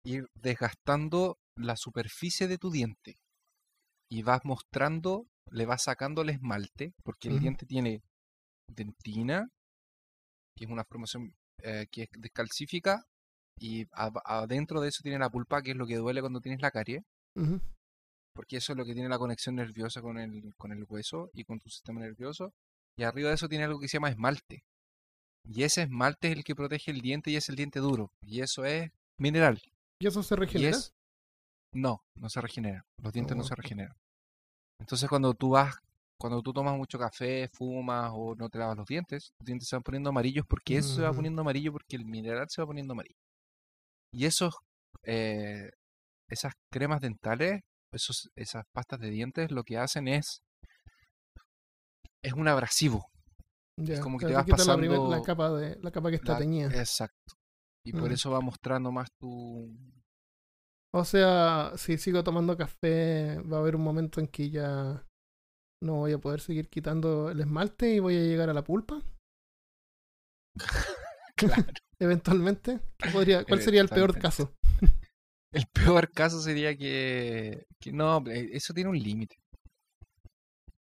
ir 0.05 0.29
desgastando 0.37 1.41
la 1.57 1.75
superficie 1.75 2.47
de 2.47 2.59
tu 2.59 2.71
diente 2.71 3.19
y 4.09 4.23
vas 4.23 4.45
mostrando, 4.45 5.27
le 5.51 5.67
vas 5.67 5.83
sacando 5.85 6.23
el 6.23 6.31
esmalte, 6.31 6.93
porque 7.05 7.29
el 7.29 7.41
diente 7.41 7.67
tiene 7.67 8.03
dentina, 8.69 9.49
que 10.57 10.65
es 10.65 10.71
una 10.71 10.85
formación 10.85 11.35
eh, 11.63 11.87
que 11.91 12.03
es 12.05 12.09
descalcífica, 12.19 13.05
y 13.61 13.87
adentro 14.25 14.81
de 14.81 14.89
eso 14.89 15.03
tiene 15.03 15.19
la 15.19 15.31
pulpa, 15.31 15.63
que 15.63 15.73
es 15.73 15.77
lo 15.77 15.87
que 15.87 15.97
duele 15.97 16.21
cuando 16.21 16.41
tienes 16.41 16.61
la 16.63 16.71
carie, 16.71 17.03
porque 18.35 18.57
eso 18.59 18.73
es 18.73 18.77
lo 18.79 18.85
que 18.85 18.95
tiene 18.95 19.09
la 19.09 19.19
conexión 19.19 19.57
nerviosa 19.57 20.01
con 20.01 20.19
el, 20.19 20.55
con 20.57 20.71
el 20.73 20.85
hueso 20.89 21.31
y 21.33 21.45
con 21.45 21.59
tu 21.59 21.69
sistema 21.71 22.01
nervioso. 22.01 22.53
Y 22.97 23.03
arriba 23.05 23.29
de 23.31 23.35
eso 23.37 23.49
tiene 23.49 23.65
algo 23.65 23.81
que 23.81 23.89
se 23.89 23.97
llama 23.97 24.11
esmalte. 24.11 24.63
Y 25.45 25.63
ese 25.63 25.83
esmalte 25.83 26.29
es 26.31 26.37
el 26.37 26.45
que 26.45 26.55
protege 26.55 26.91
el 26.91 27.01
diente 27.01 27.31
y 27.31 27.37
es 27.37 27.49
el 27.49 27.57
diente 27.57 27.79
duro. 27.81 28.13
Y 28.21 28.41
eso 28.43 28.65
es 28.65 28.91
mineral. 29.19 29.61
¿Y 30.01 30.07
eso 30.07 30.23
se 30.23 30.37
regenera? 30.37 30.77
es... 30.77 30.93
No, 31.73 32.03
no 32.17 32.29
se 32.29 32.41
regenera. 32.41 32.85
Los 33.03 33.13
dientes 33.13 33.37
no 33.37 33.43
Oh. 33.43 33.47
se 33.47 33.55
regeneran. 33.55 33.97
Entonces 34.79 35.09
cuando 35.09 35.35
tú 35.35 35.51
vas, 35.51 35.77
cuando 36.19 36.43
tú 36.43 36.53
tomas 36.53 36.77
mucho 36.77 36.99
café, 36.99 37.49
fumas 37.53 38.11
o 38.15 38.35
no 38.35 38.49
te 38.49 38.59
lavas 38.59 38.77
los 38.77 38.87
dientes, 38.87 39.33
los 39.41 39.47
dientes 39.47 39.69
se 39.69 39.77
van 39.77 39.83
poniendo 39.83 40.11
amarillos 40.11 40.45
porque 40.49 40.79
eso 40.79 40.95
se 40.95 41.03
va 41.03 41.13
poniendo 41.13 41.43
amarillo 41.43 41.73
porque 41.73 41.97
el 41.97 42.05
mineral 42.05 42.47
se 42.49 42.61
va 42.63 42.67
poniendo 42.67 42.93
amarillo. 42.93 43.17
Y 44.13 44.25
esos, 44.27 44.55
eh, 45.05 45.71
esas 46.29 46.53
cremas 46.73 47.01
dentales, 47.01 47.61
esos, 47.93 48.31
esas 48.37 48.65
pastas 48.73 49.01
de 49.01 49.11
dientes, 49.11 49.51
lo 49.51 49.65
que 49.65 49.79
hacen 49.79 50.09
es, 50.09 50.41
es 52.23 52.33
un 52.33 52.49
abrasivo. 52.49 53.07
Ya, 53.77 54.01
como 54.01 54.19
que 54.19 54.27
te 54.27 54.35
vas 54.35 54.45
quita 54.45 54.65
la, 54.65 54.77
primer- 54.77 54.99
la 54.99 55.05
pasando 55.05 55.23
capa 55.25 55.51
de 55.53 55.79
la 55.81 55.91
capa 55.93 56.11
que 56.11 56.17
está 56.17 56.33
La- 56.33 56.39
teñida. 56.39 56.69
Exacto. 56.71 57.35
Y 57.85 57.93
por 57.93 58.11
Mm. 58.11 58.15
eso 58.15 58.31
va 58.31 58.41
mostrando 58.41 58.91
más 58.91 59.09
tu, 59.21 59.71
O 60.95 61.05
sea, 61.05 61.73
si 61.77 61.99
sigo 61.99 62.25
tomando 62.25 62.57
café, 62.57 63.39
va 63.41 63.59
a 63.59 63.61
haber 63.61 63.77
un 63.77 63.83
momento 63.83 64.21
en 64.21 64.27
que 64.29 64.51
ya 64.51 65.05
no 65.83 65.97
voy 65.97 66.13
a 66.13 66.19
poder 66.19 66.41
seguir 66.41 66.69
quitando 66.69 67.31
el 67.31 67.41
esmalte 67.41 67.95
y 67.95 67.99
voy 68.01 68.17
a 68.17 68.21
llegar 68.23 68.49
a 68.51 68.55
la 68.55 68.65
pulpa. 68.65 69.03
Claro. 71.37 71.65
Eventualmente. 72.01 72.81
¿Qué 72.99 73.11
podría, 73.11 73.45
¿Cuál 73.45 73.61
sería 73.61 73.81
el 73.81 73.89
peor 73.89 74.19
caso? 74.19 74.53
El 75.53 75.65
peor 75.73 76.11
caso 76.11 76.43
sería 76.43 76.77
que, 76.77 77.65
que 77.81 77.91
no, 77.93 78.23
eh, 78.27 78.51
eso 78.53 78.75
tiene 78.75 78.91
un 78.91 78.99
límite. 78.99 79.37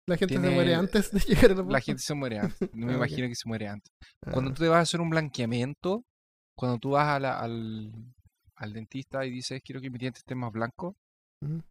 La 0.09 0.17
gente 0.17 0.35
se 0.41 0.51
muere 0.51 0.75
antes 0.75 1.13
de 1.13 1.21
llegar 1.29 1.45
a 1.45 1.49
la 1.51 1.57
pulpa. 1.57 1.73
La 1.73 1.81
gente 1.81 2.03
se 2.03 2.15
muere 2.15 2.39
antes. 2.41 2.69
No 2.75 2.87
me 2.87 2.93
Ah, 2.95 2.97
imagino 2.97 3.29
que 3.29 3.35
se 3.37 3.49
muere 3.49 3.69
antes. 3.69 3.93
Cuando 4.33 4.51
Ah, 4.51 4.55
tú 4.55 4.63
te 4.65 4.69
vas 4.69 4.79
a 4.79 4.81
hacer 4.81 5.01
un 5.01 5.11
blanqueamiento, 5.11 6.03
cuando 6.59 6.79
tú 6.79 6.91
vas 6.91 7.07
a 7.09 7.21
la- 7.21 7.39
al, 7.39 7.93
al 8.57 8.73
dentista 8.73 9.25
y 9.27 9.31
dices 9.31 9.63
quiero 9.65 9.81
que 9.81 9.91
mi 9.91 9.99
diente 9.99 10.19
esté 10.21 10.35
más 10.35 10.53
blanco, 10.53 10.97
ujú. 11.43 11.63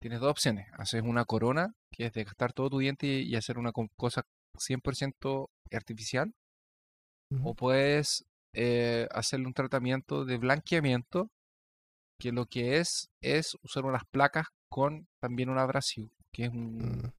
tienes 0.00 0.20
dos 0.20 0.30
opciones. 0.30 0.66
Haces 0.74 1.02
una 1.02 1.24
corona, 1.24 1.74
que 1.92 2.06
es 2.06 2.12
desgastar 2.12 2.52
todo 2.52 2.70
tu 2.70 2.78
diente 2.78 3.06
y, 3.06 3.22
y 3.22 3.36
hacer 3.36 3.58
una 3.58 3.72
co- 3.72 3.88
cosa 3.96 4.22
100% 4.58 5.50
artificial, 5.72 6.32
o 7.44 7.54
puedes 7.54 8.24
eh, 8.54 9.06
hacerle 9.12 9.46
un 9.46 9.54
tratamiento 9.54 10.24
de 10.24 10.38
blanqueamiento, 10.38 11.28
que 12.20 12.32
lo 12.32 12.46
que 12.46 12.78
es 12.78 13.10
es 13.22 13.56
usar 13.62 13.84
unas 13.84 14.04
placas 14.12 14.48
con 14.70 15.06
también 15.20 15.50
un 15.50 15.58
abrasivo, 15.58 16.10
que 16.32 16.44
es 16.44 16.50
un, 16.50 16.78
Mm, 16.82 17.10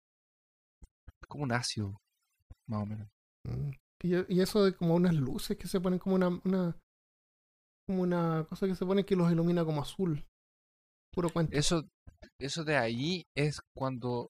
como 1.27 1.43
un 1.43 1.51
ácido, 1.51 1.99
más 2.67 2.83
o 2.83 2.85
menos. 2.85 3.09
mm. 3.47 3.71
Y, 4.03 4.35
y 4.35 4.41
eso 4.41 4.63
de 4.65 4.73
como 4.73 4.95
unas 4.95 5.13
luces 5.13 5.57
que 5.57 5.67
se 5.67 5.79
ponen 5.79 5.99
como 5.99 6.15
una, 6.15 6.29
una 6.43 6.75
como 7.91 8.03
una 8.03 8.45
cosa 8.49 8.67
que 8.67 8.75
se 8.75 8.85
pone 8.85 9.03
que 9.05 9.15
los 9.15 9.31
ilumina 9.31 9.65
como 9.65 9.81
azul. 9.81 10.23
Puro 11.13 11.29
cuento. 11.29 11.55
Eso, 11.57 11.83
eso 12.39 12.63
de 12.63 12.77
ahí 12.77 13.23
es 13.35 13.59
cuando, 13.75 14.29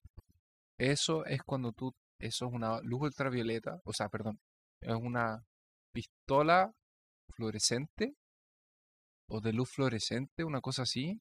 eso 0.79 1.25
es 1.25 1.41
cuando 1.43 1.71
tú, 1.71 1.91
eso 2.19 2.47
es 2.47 2.53
una 2.53 2.81
luz 2.81 3.01
ultravioleta, 3.03 3.79
o 3.85 3.93
sea, 3.93 4.09
perdón, 4.09 4.39
es 4.81 4.95
una 4.95 5.43
pistola 5.93 6.71
fluorescente 7.35 8.13
o 9.29 9.39
de 9.41 9.53
luz 9.53 9.69
fluorescente, 9.69 10.43
una 10.43 10.59
cosa 10.61 10.81
así, 10.83 11.19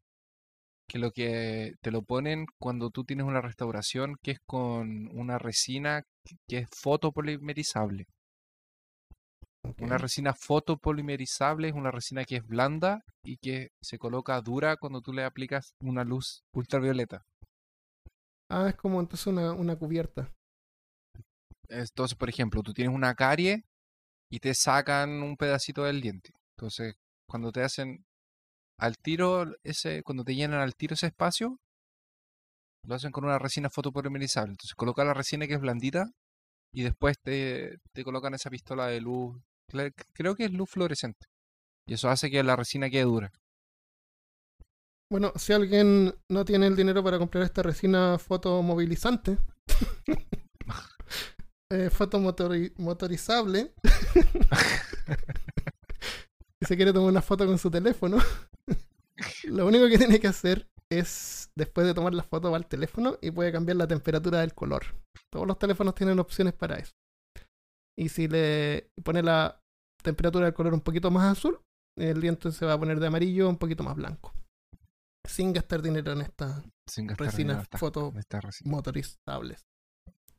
que 0.88 0.98
lo 0.98 1.10
que 1.12 1.74
te 1.82 1.90
lo 1.90 2.02
ponen 2.02 2.46
cuando 2.58 2.90
tú 2.90 3.04
tienes 3.04 3.26
una 3.26 3.40
restauración 3.40 4.16
que 4.22 4.32
es 4.32 4.38
con 4.46 5.06
una 5.16 5.38
resina 5.38 6.02
que- 6.24 6.36
que 6.48 6.58
es 6.58 6.68
fotopolimerizable. 6.82 8.06
Una 9.78 9.98
resina 9.98 10.34
fotopolimerizable 10.34 11.68
es 11.68 11.74
una 11.74 11.90
resina 11.90 12.24
que 12.24 12.36
es 12.36 12.46
blanda 12.46 13.02
y 13.24 13.36
que 13.38 13.68
se 13.82 13.98
coloca 13.98 14.40
dura 14.40 14.76
cuando 14.76 15.00
tú 15.00 15.12
le 15.12 15.24
aplicas 15.24 15.74
una 15.80 16.04
luz 16.04 16.42
ultravioleta. 16.52 17.24
Ah, 18.50 18.68
es 18.68 18.76
como 18.76 19.00
entonces 19.00 19.26
una, 19.26 19.52
una 19.52 19.76
cubierta. 19.76 20.32
Entonces, 21.68 22.16
por 22.18 22.28
ejemplo, 22.28 22.62
tú 22.62 22.72
tienes 22.72 22.94
una 22.94 23.14
carie 23.14 23.64
y 24.30 24.40
te 24.40 24.54
sacan 24.54 25.22
un 25.22 25.36
pedacito 25.36 25.84
del 25.84 26.00
diente. 26.00 26.30
Entonces, 26.56 26.94
cuando 27.28 27.52
te 27.52 27.62
hacen 27.62 28.04
al 28.78 28.96
tiro 28.98 29.46
ese, 29.62 30.02
cuando 30.02 30.24
te 30.24 30.34
llenan 30.34 30.60
al 30.60 30.74
tiro 30.74 30.94
ese 30.94 31.06
espacio, 31.06 31.58
lo 32.84 32.94
hacen 32.94 33.12
con 33.12 33.24
una 33.24 33.38
resina 33.38 33.70
fotopolimerizable. 33.70 34.52
Entonces, 34.52 34.74
coloca 34.74 35.04
la 35.04 35.14
resina 35.14 35.46
que 35.46 35.54
es 35.54 35.60
blandita 35.60 36.06
y 36.72 36.82
después 36.82 37.18
te, 37.22 37.78
te 37.92 38.04
colocan 38.04 38.34
esa 38.34 38.50
pistola 38.50 38.86
de 38.86 39.00
luz. 39.00 39.40
Cre- 39.70 39.94
Creo 40.12 40.34
que 40.34 40.44
es 40.44 40.52
luz 40.52 40.70
fluorescente. 40.70 41.26
Y 41.86 41.94
eso 41.94 42.08
hace 42.08 42.30
que 42.30 42.42
la 42.42 42.56
resina 42.56 42.90
quede 42.90 43.04
dura. 43.04 43.32
Bueno, 45.10 45.32
si 45.36 45.52
alguien 45.52 46.14
no 46.28 46.44
tiene 46.44 46.68
el 46.68 46.76
dinero 46.76 47.02
para 47.02 47.18
comprar 47.18 47.42
esta 47.42 47.62
resina 47.64 48.16
fotomovilizante, 48.18 49.38
eh, 51.72 51.90
fotomotorizable, 51.90 53.72
y 56.60 56.66
se 56.66 56.76
quiere 56.76 56.92
tomar 56.92 57.10
una 57.10 57.22
foto 57.22 57.46
con 57.46 57.58
su 57.58 57.70
teléfono, 57.70 58.18
lo 59.44 59.66
único 59.66 59.88
que 59.88 59.98
tiene 59.98 60.20
que 60.20 60.28
hacer 60.28 60.68
es, 60.90 61.50
después 61.56 61.86
de 61.86 61.94
tomar 61.94 62.14
la 62.14 62.22
foto, 62.22 62.50
va 62.50 62.56
al 62.56 62.66
teléfono 62.68 63.18
y 63.20 63.30
puede 63.30 63.52
cambiar 63.52 63.76
la 63.76 63.88
temperatura 63.88 64.40
del 64.40 64.54
color. 64.54 64.84
Todos 65.30 65.46
los 65.46 65.58
teléfonos 65.58 65.94
tienen 65.94 66.18
opciones 66.18 66.54
para 66.54 66.76
eso. 66.76 66.92
Y 68.00 68.08
si 68.08 68.28
le 68.28 68.90
pone 69.04 69.22
la 69.22 69.60
temperatura 70.02 70.46
del 70.46 70.54
color 70.54 70.72
un 70.72 70.80
poquito 70.80 71.10
más 71.10 71.36
azul, 71.36 71.60
el 71.98 72.18
diente 72.20 72.50
se 72.50 72.64
va 72.64 72.72
a 72.72 72.78
poner 72.78 72.98
de 72.98 73.06
amarillo 73.08 73.46
un 73.46 73.58
poquito 73.58 73.82
más 73.82 73.94
blanco. 73.94 74.32
Sin 75.28 75.52
gastar 75.52 75.82
dinero 75.82 76.12
en 76.12 76.22
estas 76.22 76.64
resinas 77.18 77.56
en 77.56 77.62
estas- 77.62 77.78
foto 77.80 78.08
en 78.14 78.18
estas 78.18 78.42
resinas. 78.42 78.70
motorizables. 78.72 79.66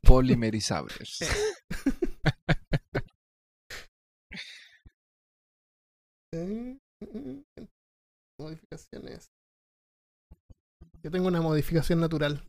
Polimerizables. 0.02 1.20
Eh, 6.34 6.80
eh, 7.02 7.44
eh, 7.58 7.68
Modificaciones. 8.40 9.30
Yo 11.04 11.12
tengo 11.12 11.28
una 11.28 11.42
modificación 11.42 12.00
natural. 12.00 12.42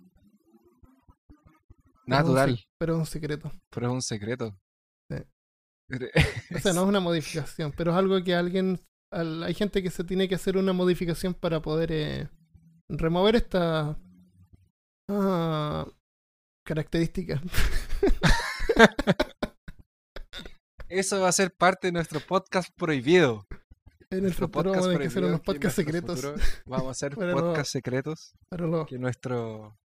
Natural, 2.06 2.58
Pero 2.78 2.94
es 2.94 2.98
un 3.00 3.06
secreto. 3.06 3.50
pero 3.70 3.88
es 3.88 3.92
un 3.92 4.02
secreto. 4.02 4.56
O 5.92 6.58
sea, 6.58 6.72
no 6.74 6.82
es 6.82 6.88
una 6.88 7.00
modificación, 7.00 7.72
pero 7.76 7.90
es 7.92 7.96
algo 7.96 8.22
que 8.22 8.34
alguien 8.34 8.80
al- 9.12 9.42
hay 9.42 9.54
gente 9.54 9.82
que 9.82 9.90
se 9.90 10.04
tiene 10.04 10.28
que 10.28 10.34
hacer 10.34 10.56
una 10.56 10.72
modificación 10.72 11.34
para 11.34 11.60
poder 11.60 11.92
eh, 11.92 12.28
remover 12.88 13.36
esta 13.36 13.98
ah, 15.10 15.86
característica. 16.66 17.40
Eso 20.88 21.20
va 21.20 21.28
a 21.28 21.32
ser 21.32 21.54
parte 21.54 21.88
de 21.88 21.92
nuestro 21.92 22.20
podcast 22.20 22.68
prohibido. 22.76 23.46
En 24.10 24.24
Nuestro 24.24 24.46
futuro 24.48 24.72
vamos 24.72 24.88
a 24.88 24.98
hacer 25.06 25.24
unos 25.24 25.40
podcasts 25.40 25.76
secretos. 25.76 26.20
futuro 26.20 26.44
Vamos 26.66 26.88
a 26.88 26.90
hacer 26.90 27.14
podcasts 27.14 27.72
secretos. 27.72 28.34
Pero 28.50 28.66
lo, 28.66 28.84
Que 28.84 28.98
nuestro. 28.98 29.78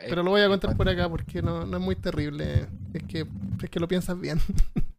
Eh, 0.00 0.06
pero 0.08 0.22
lo 0.22 0.30
voy 0.30 0.42
a 0.42 0.48
contar 0.48 0.76
por 0.76 0.88
acá 0.88 1.08
porque 1.08 1.42
no, 1.42 1.66
no 1.66 1.76
es 1.78 1.82
muy 1.82 1.96
terrible. 1.96 2.68
Es 2.94 3.02
que, 3.04 3.26
es 3.62 3.70
que 3.70 3.80
lo 3.80 3.88
piensas 3.88 4.18
bien. 4.18 4.40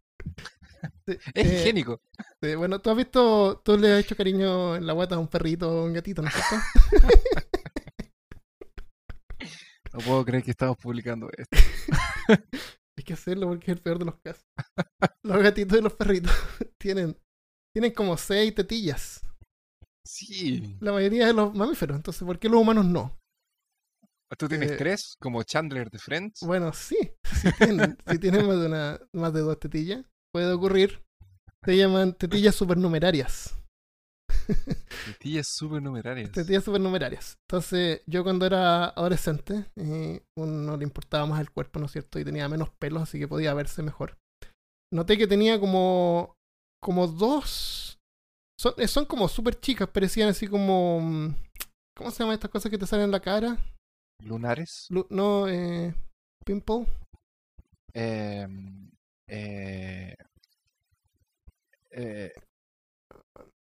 Sí, 1.06 1.16
Es 1.36 1.48
eh, 1.48 1.54
higiénico. 1.60 2.02
sí, 2.42 2.56
bueno, 2.56 2.80
tú 2.82 2.90
has 2.90 2.98
visto, 2.98 3.62
tú 3.64 3.78
le 3.78 3.94
has 3.94 4.00
hecho 4.00 4.16
cariño 4.16 4.76
en 4.76 4.88
la 4.88 4.94
guata 4.94 5.14
a 5.16 5.20
un 5.20 5.28
perrito 5.28 5.70
o 5.70 5.86
un 5.86 5.94
gatito, 5.94 6.24
¿no 6.24 6.28
es 6.28 6.34
cierto? 6.34 6.56
No 9.94 10.00
puedo 10.00 10.24
creer 10.26 10.44
que 10.44 10.52
estamos 10.52 10.78
publicando 10.78 11.30
esto. 11.38 11.58
Hay 12.98 13.04
que 13.04 13.14
hacerlo 13.14 13.48
porque 13.48 13.72
es 13.72 13.78
el 13.78 13.84
peor 13.84 14.00
de 14.00 14.06
los 14.06 14.16
casos. 14.24 14.46
Los 15.24 15.44
gatitos 15.44 15.78
y 15.78 15.82
los 15.82 15.94
perritos 15.94 16.32
tienen, 16.78 17.18
tienen 17.74 17.92
como 17.92 18.18
seis 18.18 18.56
tetillas. 18.56 19.22
Sí. 20.06 20.78
La 20.80 20.92
mayoría 20.94 21.28
de 21.28 21.34
los 21.34 21.54
mamíferos. 21.54 21.98
Entonces, 21.98 22.24
¿por 22.24 22.40
qué 22.40 22.50
los 22.50 22.62
humanos 22.62 22.86
no? 22.86 23.21
¿Tú 24.38 24.48
tienes 24.48 24.72
Eh, 24.72 24.78
tres? 24.78 25.16
Como 25.20 25.44
Chandler 25.44 25.90
de 25.90 26.00
Friends. 26.00 26.40
Bueno, 26.42 26.74
sí. 26.74 26.98
Si 27.42 27.52
tienen, 27.54 27.98
si 28.08 28.20
tienen 28.20 28.48
más, 28.48 28.60
de 28.60 28.66
una, 28.68 29.00
más 29.14 29.34
de 29.34 29.42
dos 29.42 29.60
tetillas, 29.60 30.06
puede 30.34 30.52
ocurrir. 30.54 31.04
Se 31.64 31.78
llaman 31.78 32.14
tetillas 32.14 32.56
supernumerarias. 32.56 33.56
Tetillas 35.06 35.48
supernumerarias. 35.48 36.32
Tetillas 36.32 36.64
supernumerarias. 36.64 37.38
Entonces, 37.48 38.02
yo 38.08 38.24
cuando 38.24 38.46
era 38.46 38.86
adolescente, 38.86 39.66
eh, 39.76 40.22
uno 40.38 40.78
le 40.78 40.84
importaba 40.84 41.26
más 41.26 41.42
el 41.42 41.52
cuerpo, 41.52 41.80
¿no 41.80 41.86
es 41.86 41.92
cierto? 41.92 42.20
Y 42.20 42.26
tenía 42.26 42.48
menos 42.50 42.70
pelos, 42.80 43.04
así 43.04 43.20
que 43.20 43.28
podía 43.28 43.54
verse 43.54 43.84
mejor. 43.84 44.18
Noté 44.94 45.18
que 45.18 45.28
tenía 45.28 45.60
como, 45.60 46.36
como 46.82 47.08
dos... 47.08 48.00
Son, 48.60 48.74
eh, 48.78 48.88
son 48.88 49.06
como 49.06 49.28
súper 49.28 49.60
chicas, 49.60 49.90
parecían 49.90 50.30
así 50.30 50.48
como... 50.48 51.00
mm, 51.02 51.36
¿Cómo 51.98 52.12
se 52.12 52.20
llaman 52.20 52.36
estas 52.36 52.52
cosas 52.52 52.70
que 52.72 52.78
te 52.78 52.88
salen 52.88 53.06
en 53.06 53.12
la 53.12 53.20
cara? 53.20 53.58
Lunares. 54.24 54.88
Lu- 54.90 55.08
No, 55.10 55.48
eh... 55.48 55.94
Pimple. 56.46 56.88
Eh, 57.94 58.48
eh, 59.28 60.16
eh, 61.92 62.32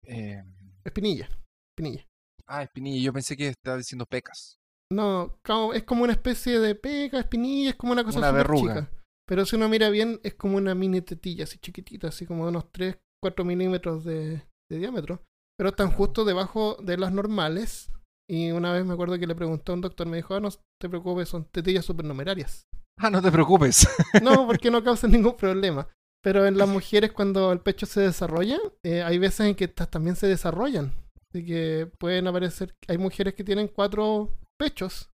eh, 0.04 0.44
Espinilla. 0.84 1.30
Espinilla. 1.72 2.06
ah, 2.48 2.64
espinilla. 2.64 3.02
Yo 3.04 3.14
pensé 3.14 3.36
que 3.38 3.48
estaba 3.50 3.78
diciendo 3.78 4.06
pecas. 4.06 4.58
No, 4.92 5.36
es 5.74 5.84
como 5.84 6.04
una 6.04 6.14
especie 6.14 6.60
de 6.60 6.76
pega, 6.76 7.20
espinilla, 7.20 7.72
es 7.72 7.76
como 7.76 7.94
una 7.94 8.04
cosa 8.04 8.20
Una 8.20 8.32
verruga. 8.32 8.74
chica. 8.76 8.92
Pero 9.28 9.46
si 9.46 9.56
uno 9.56 9.68
mira 9.68 9.90
bien, 9.90 10.20
es 10.24 10.36
como 10.36 10.58
una 10.58 10.76
mini 10.76 11.02
tetilla, 11.02 11.46
así 11.46 11.58
chiquitita, 11.58 12.10
así 12.10 12.26
como 12.28 12.44
de 12.44 12.50
unos 12.50 12.72
3, 12.72 12.96
4 13.24 13.44
milímetros 13.44 14.04
de, 14.06 14.44
de 14.70 14.78
diámetro. 14.78 15.24
Pero 15.58 15.70
están 15.70 15.90
justo 15.92 16.24
debajo 16.26 16.76
de 16.84 16.98
las 16.98 17.12
normales. 17.12 17.90
Y 18.30 18.52
una 18.52 18.72
vez 18.74 18.86
me 18.86 18.94
acuerdo 18.94 19.20
que 19.20 19.28
le 19.28 19.36
preguntó 19.36 19.72
a 19.72 19.76
un 19.76 19.82
doctor, 19.82 20.08
me 20.08 20.18
dijo, 20.18 20.34
ah, 20.34 20.40
no 20.40 20.50
te 20.82 20.90
preocupes, 20.90 21.30
son 21.30 21.46
tetillas 21.46 21.86
supernumerarias. 21.86 22.66
Ah, 23.00 23.10
no 23.10 23.22
te 23.22 23.32
preocupes. 23.32 23.88
No, 24.24 24.48
porque 24.48 24.72
no 24.72 24.84
causan 24.84 25.12
ningún 25.12 25.36
problema. 25.38 25.88
Pero 26.24 26.46
en 26.48 26.58
las 26.58 26.68
mujeres, 26.68 27.12
cuando 27.12 27.52
el 27.52 27.60
pecho 27.60 27.86
se 27.86 28.02
desarrolla, 28.02 28.58
eh, 28.84 29.04
hay 29.04 29.20
veces 29.20 29.42
en 29.42 29.56
que 29.56 29.66
estas 29.66 29.92
también 29.92 30.16
se 30.16 30.26
desarrollan. 30.28 30.92
Así 31.30 31.46
que 31.46 31.92
pueden 32.00 32.26
aparecer, 32.28 32.74
hay 32.88 32.98
mujeres 32.98 33.36
que 33.36 33.44
tienen 33.44 33.68
cuatro 33.68 34.36
pechos, 34.58 35.10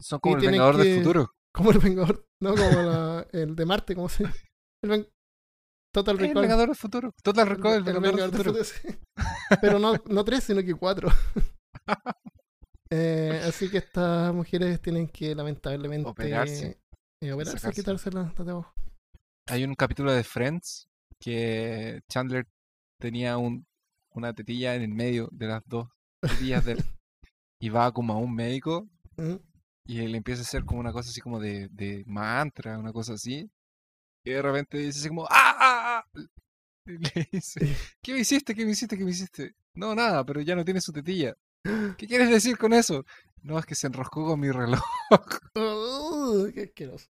Son 0.00 0.20
como 0.20 0.36
el 0.36 0.42
Vengador 0.42 0.76
que- 0.76 0.84
del 0.84 0.98
Futuro. 1.02 1.30
como 1.54 1.70
el 1.72 1.78
Vengador, 1.78 2.24
no 2.40 2.54
como 2.54 2.82
la- 2.82 3.26
el 3.32 3.56
de 3.56 3.66
Marte, 3.66 3.94
como 3.96 4.08
se 4.08 4.24
el 4.24 4.90
Ven- 4.90 5.08
Total 5.92 6.14
El 6.16 6.20
Recall. 6.28 6.42
Vengador 6.42 6.66
del 6.68 6.76
Futuro. 6.76 7.10
Total 7.24 7.48
El- 7.48 7.56
Recall, 7.56 7.72
el 7.72 7.78
el 7.78 7.84
Vengador 7.84 8.02
del 8.02 8.12
Vengador 8.30 8.30
del 8.30 8.44
Futuro. 8.44 8.64
Futuro, 8.64 8.98
sí. 9.10 9.56
Pero 9.60 9.78
no, 9.80 9.94
no 10.06 10.24
tres, 10.24 10.44
sino 10.44 10.62
que 10.62 10.74
cuatro. 10.74 11.08
Eh, 12.94 13.40
así 13.44 13.70
que 13.70 13.78
estas 13.78 14.34
mujeres 14.34 14.80
tienen 14.80 15.08
que 15.08 15.34
lamentablemente 15.34 16.08
Operarse. 16.10 16.78
eh, 17.20 17.32
operarse, 17.32 17.58
Sacarse. 17.58 17.80
quitárselas 17.80 18.34
de 18.36 18.50
abajo. 18.50 18.74
Hay 19.46 19.64
un 19.64 19.74
capítulo 19.74 20.12
de 20.12 20.22
Friends 20.24 20.88
que 21.18 22.00
Chandler 22.08 22.46
tenía 23.00 23.38
un, 23.38 23.66
una 24.10 24.34
tetilla 24.34 24.74
en 24.74 24.82
el 24.82 24.92
medio 24.94 25.28
de 25.32 25.46
las 25.46 25.62
dos 25.66 25.88
tetillas 26.20 26.64
de. 26.64 26.84
Y 27.60 27.68
va 27.70 27.92
como 27.92 28.12
a 28.12 28.18
un 28.18 28.34
médico 28.34 28.88
¿Mm? 29.16 29.36
y 29.86 30.00
él 30.00 30.14
empieza 30.14 30.42
a 30.42 30.44
hacer 30.44 30.64
como 30.64 30.80
una 30.80 30.92
cosa 30.92 31.10
así 31.10 31.20
como 31.20 31.38
de, 31.40 31.68
de 31.70 32.02
mantra, 32.06 32.78
una 32.78 32.92
cosa 32.92 33.14
así. 33.14 33.50
Y 34.24 34.30
de 34.30 34.42
repente 34.42 34.78
dice 34.78 34.98
así 34.98 35.08
como 35.08 35.24
¡Ah! 35.30 35.56
ah, 35.58 36.04
ah", 36.04 36.04
Y 36.86 36.98
le 36.98 37.28
dice, 37.32 37.60
¿qué 38.02 38.12
me 38.12 38.20
hiciste? 38.20 38.54
¿Qué 38.54 38.64
me 38.64 38.72
hiciste? 38.72 38.98
¿Qué 38.98 39.04
me 39.04 39.12
hiciste? 39.12 39.54
No, 39.74 39.94
nada, 39.94 40.24
pero 40.26 40.40
ya 40.40 40.54
no 40.56 40.64
tiene 40.64 40.80
su 40.80 40.92
tetilla. 40.92 41.34
¿Qué 41.96 42.06
quieres 42.06 42.30
decir 42.30 42.58
con 42.58 42.72
eso? 42.72 43.04
No, 43.42 43.58
es 43.58 43.66
que 43.66 43.74
se 43.74 43.88
enroscó 43.88 44.24
con 44.24 44.40
mi 44.40 44.50
reloj. 44.50 44.80
Uh, 45.54 46.50
qué 46.54 46.62
asqueroso. 46.62 47.08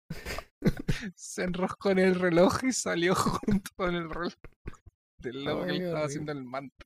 Se 1.14 1.44
enroscó 1.44 1.90
en 1.90 1.98
el 1.98 2.14
reloj 2.14 2.64
y 2.64 2.72
salió 2.72 3.14
junto 3.14 3.70
con 3.76 3.94
el 3.94 4.08
reloj 4.08 4.32
del 5.18 5.44
loco 5.44 5.64
que 5.64 5.72
Ay, 5.72 5.78
le 5.78 5.86
estaba 5.86 6.06
haciendo 6.06 6.32
el 6.32 6.44
manto. 6.44 6.84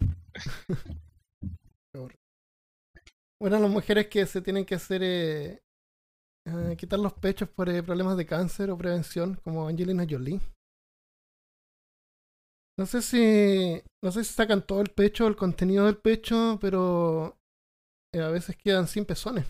Bueno, 3.41 3.59
las 3.59 3.71
mujeres 3.71 4.09
que 4.09 4.25
se 4.27 4.41
tienen 4.41 4.65
que 4.65 4.75
hacer 4.75 5.03
eh, 5.03 5.63
eh, 6.47 6.77
quitar 6.79 6.99
los 6.99 7.13
pechos 7.13 7.49
por 7.49 7.69
eh, 7.69 7.83
problemas 7.83 8.17
de 8.17 8.27
cáncer 8.27 8.71
o 8.71 8.79
prevención, 8.79 9.35
como 9.45 9.69
Angelina 9.69 10.07
Jolie. 10.09 10.41
No 12.79 12.87
sé 12.87 13.03
si 13.03 13.83
no 14.03 14.13
sé 14.13 14.25
si 14.25 14.33
sacan 14.33 14.67
todo 14.67 14.81
el 14.81 14.91
pecho, 14.91 15.27
el 15.27 15.37
contenido 15.37 15.87
del 15.87 15.97
pecho, 15.97 16.59
pero 16.61 17.39
a 18.19 18.29
veces 18.29 18.57
quedan 18.57 18.87
sin 18.87 19.05
pezones. 19.05 19.47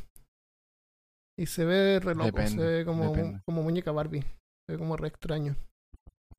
Y 1.38 1.46
se 1.46 1.64
ve 1.64 2.00
re 2.00 2.14
loco, 2.14 2.38
se 2.46 2.57
ve 2.57 2.85
como, 2.85 3.12
como 3.44 3.62
muñeca 3.62 3.92
Barbie. 3.92 4.22
Se 4.22 4.72
ve 4.72 4.79
como 4.79 4.96
re 4.96 5.09
extraño. 5.09 5.55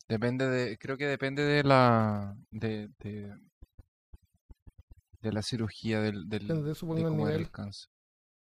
Depende 0.10 0.48
de, 0.48 0.78
creo 0.78 0.98
que 0.98 1.06
depende 1.06 1.44
de 1.44 1.64
la, 1.64 2.36
de, 2.52 2.90
de, 3.00 3.36
de 5.22 5.32
la 5.34 5.42
cirugía 5.42 6.02
del, 6.02 6.28
del 6.30 6.48
Depende, 6.48 6.74
de 6.74 7.02
el 7.02 7.18
nivel. 7.18 7.36
el 7.42 7.52
cáncer. 7.52 7.90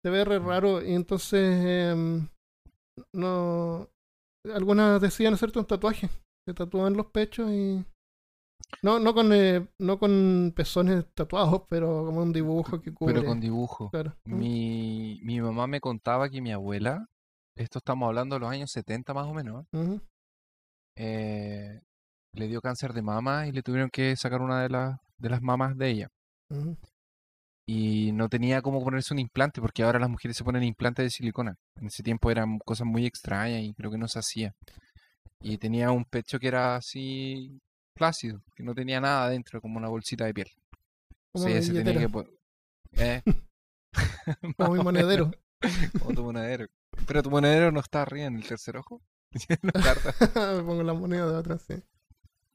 se 0.05 0.11
ve 0.11 0.25
re 0.25 0.39
Mm. 0.41 0.47
raro 0.47 0.83
y 0.83 0.95
entonces 0.95 1.65
em, 1.67 2.29
no 3.13 3.89
algunas 4.55 5.01
decían 5.01 5.35
hacerte 5.35 5.59
un 5.59 5.67
tatuaje 5.67 6.09
se 6.47 6.55
tatúan 6.55 6.95
los 6.97 7.07
pechos 7.07 7.51
y 7.51 7.85
no 8.83 8.99
no 8.99 9.15
con 9.15 9.33
eh, 9.33 9.67
no 9.79 9.99
con 9.99 10.53
pezones 10.55 11.05
tatuados 11.15 11.63
pero 11.69 12.05
como 12.05 12.23
un 12.23 12.33
dibujo 12.33 12.81
que 12.81 12.93
cubre 12.93 13.15
Pero 13.15 13.27
con 13.27 13.41
dibujo. 13.41 13.91
claro. 13.91 14.17
Mi, 14.25 15.21
mi 15.23 15.41
mamá 15.41 15.67
me 15.67 15.81
contaba 15.81 16.29
que 16.29 16.41
mi 16.41 16.53
abuela, 16.53 17.07
esto 17.57 17.79
estamos 17.79 18.07
hablando 18.09 18.37
de 18.37 18.41
los 18.41 18.51
años 18.51 18.71
70 18.73 19.15
más 19.15 19.27
o 19.27 19.35
menos, 19.35 19.67
eh, 20.97 21.81
le 22.33 22.49
dio 22.49 22.61
cáncer 22.61 22.93
de 22.93 23.03
mama 23.03 23.47
y 23.47 23.53
le 23.53 23.63
tuvieron 23.63 23.91
que 23.91 24.15
sacar 24.17 24.43
una 24.43 24.63
de 24.63 24.69
las, 24.69 24.99
de 25.19 25.31
las 25.31 25.43
mamas 25.43 25.77
de 25.77 25.91
ella. 25.91 26.09
Y 27.69 28.13
no 28.13 28.29
tenía 28.29 28.63
cómo 28.63 28.83
ponerse 28.85 29.13
un 29.13 29.19
implante 29.19 29.61
porque 29.61 29.83
ahora 29.83 29.99
las 29.99 30.11
mujeres 30.11 30.37
se 30.37 30.45
ponen 30.45 30.63
implantes 30.63 31.05
de 31.05 31.11
silicona. 31.11 31.57
En 31.77 31.87
ese 31.87 32.03
tiempo 32.03 32.31
eran 32.31 32.59
cosas 32.61 32.87
muy 32.87 33.07
extrañas 33.07 33.63
y 33.63 33.75
creo 33.75 33.91
que 33.91 33.99
no 33.99 34.07
se 34.07 34.19
hacía. 34.21 34.55
Y 35.41 35.59
tenía 35.59 35.91
un 35.91 36.05
pecho 36.05 36.39
que 36.39 36.49
era 36.49 36.77
así 36.77 37.59
plácido, 37.97 38.43
que 38.55 38.63
no 38.63 38.75
tenía 38.75 39.01
nada 39.01 39.25
adentro, 39.27 39.61
como 39.61 39.79
una 39.79 39.89
bolsita 39.89 40.25
de 40.27 40.35
piel. 40.35 40.49
como 41.33 41.47
tenía 41.47 41.99
que 41.99 42.09
po- 42.09 42.29
eh, 42.93 43.23
como 44.57 44.75
mi 44.75 44.83
monedero 44.83 45.31
como 45.99 46.15
tu 46.15 46.23
monedero. 46.23 46.67
Pero 47.07 47.23
tu 47.23 47.31
monedero 47.31 47.73
no 47.73 47.81
está 47.81 48.03
arriba 48.03 48.27
en 48.27 48.37
el 48.37 48.47
tercer 48.47 48.77
ojo. 48.77 49.03
No. 49.63 49.73
Me 50.57 50.63
pongo 50.63 50.83
la 50.83 50.95
moneda 50.95 51.31
de 51.31 51.39
atrás 51.39 51.63
sí 51.67 51.75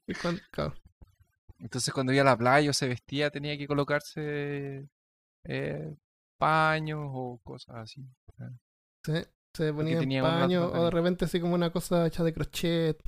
y 0.08 0.14
cuan- 0.14 0.40
claro, 0.50 0.74
Entonces 1.60 1.92
cuando 1.94 2.12
iba 2.12 2.22
a 2.22 2.24
la 2.24 2.36
playa 2.36 2.70
o 2.70 2.72
se 2.72 2.88
vestía 2.88 3.30
tenía 3.30 3.56
que 3.56 3.68
colocarse 3.68 4.88
eh, 5.44 5.94
paños 6.38 7.00
o 7.12 7.40
cosas 7.44 7.76
así. 7.76 8.04
sí, 9.04 9.12
se 9.54 9.72
ponía 9.72 10.00
en 10.00 10.22
paño 10.22 10.66
o 10.66 10.84
de 10.84 10.90
repente 10.90 11.24
así 11.26 11.40
como 11.40 11.54
una 11.54 11.70
cosa 11.70 12.06
hecha 12.06 12.24
de 12.24 12.32
crochet 12.32 13.00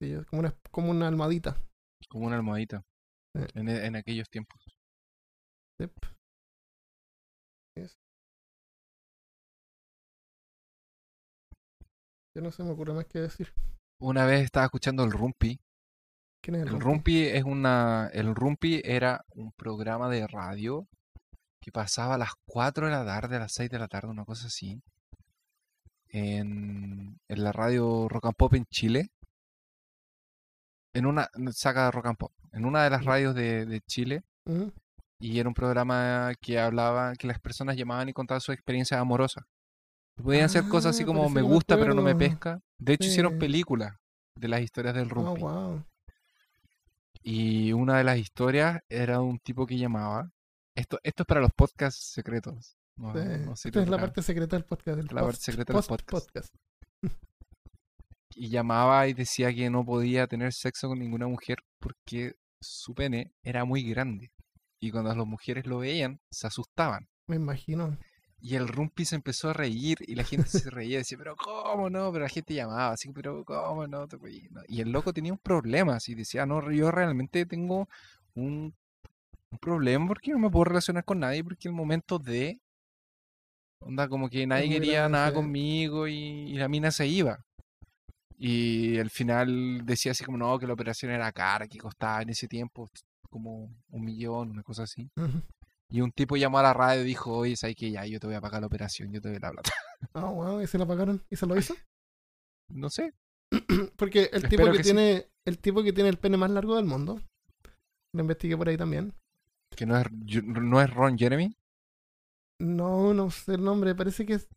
sí, 0.00 0.14
como 0.30 0.40
una 0.40 0.54
como 0.70 0.90
una 0.90 1.08
almohadita 1.08 1.56
Como 2.08 2.26
una 2.26 2.36
almohadita. 2.36 2.82
En, 3.54 3.68
e- 3.68 3.86
en 3.86 3.96
aquellos 3.96 4.28
tiempos. 4.28 4.62
Yep. 5.80 5.92
Yes. 7.76 7.98
Ya 12.34 12.42
no 12.42 12.50
se 12.50 12.62
me 12.62 12.70
ocurre 12.70 12.92
más 12.92 13.06
que 13.06 13.20
decir. 13.20 13.52
Una 14.00 14.24
vez 14.24 14.44
estaba 14.44 14.66
escuchando 14.66 15.02
el 15.04 15.10
Rumpi 15.10 15.58
¿Quién 16.40 16.56
es 16.56 16.62
el, 16.62 16.68
El 16.68 16.80
Rumpi? 16.80 16.84
Rumpi 16.84 17.22
es 17.26 17.44
una. 17.44 18.10
El 18.12 18.34
Rumpi 18.34 18.80
era 18.84 19.24
un 19.34 19.52
programa 19.52 20.08
de 20.08 20.26
radio 20.26 20.86
que 21.60 21.72
pasaba 21.72 22.14
a 22.14 22.18
las 22.18 22.32
4 22.46 22.86
de 22.86 22.92
la 22.92 23.04
tarde, 23.04 23.36
a 23.36 23.40
las 23.40 23.52
6 23.52 23.70
de 23.70 23.78
la 23.78 23.88
tarde, 23.88 24.08
una 24.08 24.24
cosa 24.24 24.46
así. 24.46 24.80
En, 26.10 27.18
en 27.28 27.44
la 27.44 27.52
radio 27.52 28.08
Rock 28.08 28.26
and 28.26 28.36
Pop 28.36 28.54
en 28.54 28.64
Chile. 28.66 29.10
En 30.98 31.06
una. 31.06 31.28
Saca 31.52 31.90
Rock 31.90 32.06
and 32.06 32.16
Pop. 32.18 32.32
En 32.52 32.64
una 32.64 32.84
de 32.84 32.90
las 32.90 33.02
Ya. 33.02 33.08
radios 33.10 33.34
de, 33.34 33.66
de 33.66 33.80
Chile. 33.82 34.22
Y 35.20 35.38
era 35.40 35.48
un 35.48 35.54
programa 35.54 36.32
que 36.40 36.58
hablaba, 36.58 37.14
que 37.14 37.26
las 37.26 37.40
personas 37.40 37.76
llamaban 37.76 38.08
y 38.08 38.12
contaban 38.12 38.40
sus 38.40 38.54
experiencias 38.54 39.00
amorosas. 39.00 39.44
Podían 40.22 40.48
ser 40.48 40.66
cosas 40.68 40.94
así 40.94 41.02
Ah, 41.02 41.06
como 41.06 41.28
me 41.28 41.42
gusta 41.42 41.76
pero 41.78 41.94
no 41.94 42.02
me 42.02 42.14
pesca. 42.14 42.60
De 42.78 42.94
hecho 42.94 43.08
hicieron 43.08 43.38
películas 43.38 43.94
de 44.36 44.48
las 44.48 44.60
historias 44.60 44.94
del 44.94 45.10
Oh, 45.12 45.36
wow. 45.36 45.84
Y 47.22 47.72
una 47.72 47.98
de 47.98 48.04
las 48.04 48.18
historias 48.18 48.80
era 48.88 49.20
un 49.20 49.38
tipo 49.38 49.66
que 49.66 49.76
llamaba. 49.76 50.30
Esto, 50.74 50.98
esto 51.02 51.22
es 51.24 51.26
para 51.26 51.40
los 51.40 51.50
podcasts 51.52 52.12
secretos. 52.14 52.76
No, 52.96 53.12
Sí, 53.12 53.20
no 53.44 53.52
Esta 53.52 53.82
es 53.82 53.88
la 53.88 53.98
parte 53.98 54.22
secreta 54.22 54.56
del 54.56 54.64
podcast. 54.64 54.96
Del 54.96 55.06
La 55.06 55.20
parte 55.22 55.26
post- 55.36 55.42
secreta 55.42 55.72
del 55.72 55.82
podcast. 55.84 56.54
Y 58.34 58.50
llamaba 58.50 59.08
y 59.08 59.14
decía 59.14 59.52
que 59.54 59.70
no 59.70 59.84
podía 59.84 60.26
tener 60.26 60.52
sexo 60.52 60.88
con 60.88 60.98
ninguna 60.98 61.26
mujer 61.26 61.58
porque 61.78 62.34
su 62.60 62.94
pene 62.94 63.32
era 63.42 63.64
muy 63.64 63.82
grande. 63.82 64.32
Y 64.80 64.90
cuando 64.90 65.14
las 65.14 65.26
mujeres 65.26 65.66
lo 65.66 65.78
veían, 65.78 66.20
se 66.30 66.46
asustaban. 66.46 67.08
Me 67.26 67.36
imagino. 67.36 67.98
Y 68.40 68.54
el 68.54 68.68
Rumpi 68.68 69.04
se 69.04 69.16
empezó 69.16 69.50
a 69.50 69.52
reír 69.52 69.98
y 70.06 70.14
la 70.14 70.22
gente 70.22 70.48
se 70.48 70.70
reía. 70.70 70.98
Decía, 70.98 71.18
pero 71.18 71.34
¿cómo 71.36 71.90
no? 71.90 72.12
Pero 72.12 72.24
la 72.24 72.28
gente 72.28 72.54
llamaba 72.54 72.92
así, 72.92 73.10
pero 73.12 73.44
¿cómo 73.44 73.86
no? 73.86 74.06
te 74.06 74.16
reí?". 74.16 74.48
No. 74.50 74.62
Y 74.68 74.80
el 74.80 74.92
loco 74.92 75.12
tenía 75.12 75.32
un 75.32 75.38
problema. 75.38 75.96
Así 75.96 76.14
decía, 76.14 76.46
no, 76.46 76.70
yo 76.70 76.90
realmente 76.92 77.46
tengo 77.46 77.88
un, 78.34 78.74
un 79.50 79.58
problema 79.58 80.06
porque 80.06 80.30
no 80.30 80.38
me 80.38 80.50
puedo 80.50 80.64
relacionar 80.64 81.04
con 81.04 81.18
nadie 81.20 81.42
porque 81.42 81.68
el 81.68 81.74
momento 81.74 82.18
de... 82.18 82.60
Onda, 83.80 84.08
como 84.08 84.28
que 84.28 84.46
nadie 84.46 84.68
quería 84.68 85.00
grande, 85.00 85.18
nada 85.18 85.32
conmigo 85.32 86.08
y, 86.08 86.14
y 86.14 86.54
la 86.54 86.68
mina 86.68 86.90
se 86.90 87.06
iba. 87.06 87.44
Y 88.38 88.98
al 88.98 89.10
final 89.10 89.84
decía 89.84 90.12
así 90.12 90.24
como, 90.24 90.38
no, 90.38 90.58
que 90.58 90.66
la 90.66 90.72
operación 90.72 91.10
era 91.10 91.32
cara, 91.32 91.66
que 91.66 91.78
costaba 91.78 92.22
en 92.22 92.30
ese 92.30 92.46
tiempo 92.46 92.88
como 93.28 93.74
un 93.90 94.04
millón, 94.04 94.50
una 94.50 94.62
cosa 94.62 94.84
así. 94.84 95.10
Y 95.90 96.00
un 96.00 96.12
tipo 96.12 96.36
llamó 96.36 96.58
a 96.58 96.62
la 96.62 96.72
radio 96.72 97.02
y 97.02 97.06
dijo, 97.06 97.36
oye, 97.36 97.56
¿sabes 97.56 97.74
que 97.74 97.90
Ya, 97.90 98.06
yo 98.06 98.20
te 98.20 98.28
voy 98.28 98.36
a 98.36 98.40
pagar 98.40 98.60
la 98.60 98.68
operación, 98.68 99.10
yo 99.12 99.20
te 99.20 99.30
doy 99.30 99.38
la 99.38 99.50
plata. 99.50 99.72
Ah, 100.14 100.30
wow. 100.30 100.60
¿Y 100.62 100.66
se 100.68 100.78
la 100.78 100.86
pagaron? 100.86 101.24
¿Y 101.28 101.34
se 101.34 101.44
lo 101.44 101.56
hizo? 101.56 101.74
No 102.68 102.88
sé. 102.88 103.14
Porque 103.96 104.30
el 104.32 104.48
tipo 104.48 104.70
que, 104.70 104.76
sí. 104.76 104.82
tiene 104.84 105.26
el 105.44 105.58
tipo 105.58 105.82
que 105.82 105.92
tiene 105.92 106.08
el 106.08 106.18
pene 106.18 106.36
más 106.36 106.50
largo 106.50 106.76
del 106.76 106.84
mundo, 106.84 107.20
lo 108.12 108.20
investigué 108.20 108.56
por 108.56 108.68
ahí 108.68 108.76
también. 108.76 109.12
Que 109.74 109.86
no 109.86 109.98
es, 109.98 110.06
no 110.44 110.80
es 110.80 110.94
Ron 110.94 111.18
Jeremy. 111.18 111.56
No, 112.60 113.12
no 113.12 113.30
sé 113.30 113.54
el 113.54 113.64
nombre, 113.64 113.96
parece 113.96 114.24
que 114.24 114.34
es 114.34 114.48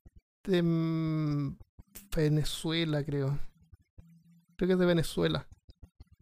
de 0.43 0.61
mm, 0.61 1.57
Venezuela, 2.15 3.03
creo. 3.03 3.39
Creo 4.61 4.67
que 4.67 4.73
es 4.73 4.79
de 4.79 4.85
Venezuela. 4.85 5.47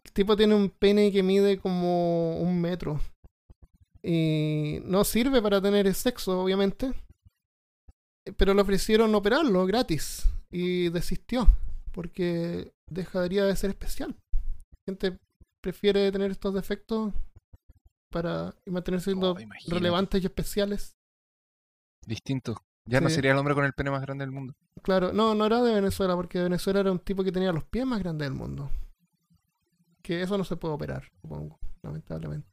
El 0.06 0.14
tipo 0.14 0.38
tiene 0.38 0.56
un 0.56 0.70
pene 0.70 1.12
que 1.12 1.22
mide 1.24 1.60
como 1.60 2.40
un 2.40 2.62
metro. 2.62 3.02
Y 4.02 4.80
no 4.86 5.04
sirve 5.04 5.42
para 5.42 5.62
tener 5.62 5.94
sexo, 5.94 6.40
obviamente. 6.42 6.94
Pero 8.38 8.54
le 8.54 8.62
ofrecieron 8.62 9.14
operarlo 9.14 9.66
gratis. 9.66 10.24
Y 10.52 10.88
desistió. 10.88 11.50
Porque 11.92 12.72
dejaría 12.90 13.44
de 13.44 13.58
ser 13.58 13.72
especial. 13.72 14.16
La 14.32 14.80
gente 14.86 15.20
prefiere 15.62 16.10
tener 16.10 16.32
estos 16.32 16.54
defectos 16.54 17.14
para 18.10 18.56
mantenerse 18.68 19.12
siendo 19.12 19.34
Oh, 19.34 19.40
imagínate. 19.42 19.76
relevantes 19.76 20.24
y 20.24 20.28
especiales. 20.28 20.96
Distinto. 22.08 22.64
Ya 22.90 23.02
no 23.02 23.10
sería 23.10 23.32
el 23.32 23.38
hombre 23.38 23.54
con 23.56 23.66
el 23.66 23.74
pene 23.74 23.92
más 23.92 24.02
grande 24.02 24.24
del 24.24 24.32
mundo. 24.32 24.54
Claro, 24.82 25.14
no, 25.14 25.36
no 25.36 25.46
era 25.46 25.62
de 25.62 25.74
Venezuela, 25.74 26.16
porque 26.16 26.42
Venezuela 26.42 26.80
era 26.80 26.92
un 26.92 27.00
tipo 27.00 27.24
que 27.24 27.32
tenía 27.32 27.52
los 27.52 27.64
pies 27.66 27.86
más 27.86 28.00
grandes 28.00 28.28
del 28.28 28.38
mundo. 28.38 28.70
Que 30.02 30.22
eso 30.22 30.38
no 30.38 30.44
se 30.44 30.56
puede 30.58 30.74
operar, 30.74 31.04
supongo, 31.22 31.60
lamentablemente. 31.84 32.48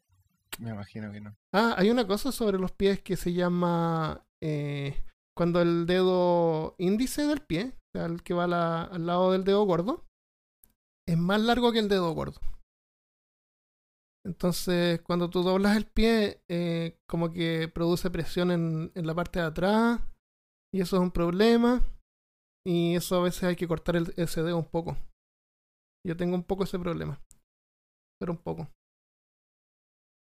Me 0.59 0.71
imagino 0.71 1.11
que 1.13 1.21
no. 1.21 1.37
Ah, 1.53 1.75
hay 1.77 1.91
una 1.91 2.07
cosa 2.07 2.33
sobre 2.33 2.59
los 2.59 2.73
pies 2.73 3.01
que 3.03 3.17
se 3.17 3.33
llama 3.33 4.25
eh, 4.41 5.03
cuando 5.35 5.61
el 5.63 5.87
dedo 5.87 6.75
índice 6.79 7.27
del 7.27 7.41
pie, 7.41 7.75
o 7.95 7.99
sea, 7.99 8.07
el 8.07 8.23
que 8.23 8.35
va 8.35 8.47
la- 8.47 8.83
al 8.85 9.07
lado 9.07 9.33
del 9.33 9.45
dedo 9.45 9.65
gordo, 9.65 10.05
es 11.07 11.17
más 11.19 11.41
largo 11.41 11.73
que 11.73 11.79
el 11.79 11.89
dedo 11.89 12.11
gordo. 12.13 12.41
Entonces, 14.25 15.01
cuando 15.03 15.31
tú 15.31 15.43
doblas 15.43 15.77
el 15.77 15.87
pie, 15.87 16.43
eh, 16.49 16.99
como 17.07 17.33
que 17.33 17.71
produce 17.73 18.11
presión 18.11 18.51
en, 18.51 18.91
en 18.95 19.07
la 19.07 19.15
parte 19.15 19.39
de 19.39 19.45
atrás, 19.47 20.01
y 20.77 20.83
eso 20.83 20.97
es 20.97 21.03
un 21.03 21.11
problema, 21.11 21.83
y 22.63 22.97
eso 22.97 23.17
a 23.17 23.23
veces 23.23 23.45
hay 23.45 23.57
que 23.57 23.67
cortar 23.67 23.97
el, 23.97 24.13
ese 24.19 24.43
dedo 24.43 24.59
un 24.59 24.69
poco. 24.69 24.95
Yo 26.07 26.19
tengo 26.19 26.35
un 26.35 26.45
poco 26.45 26.65
ese 26.65 26.79
problema, 26.79 27.19
pero 28.21 28.33
un 28.33 28.39
poco. 28.39 28.69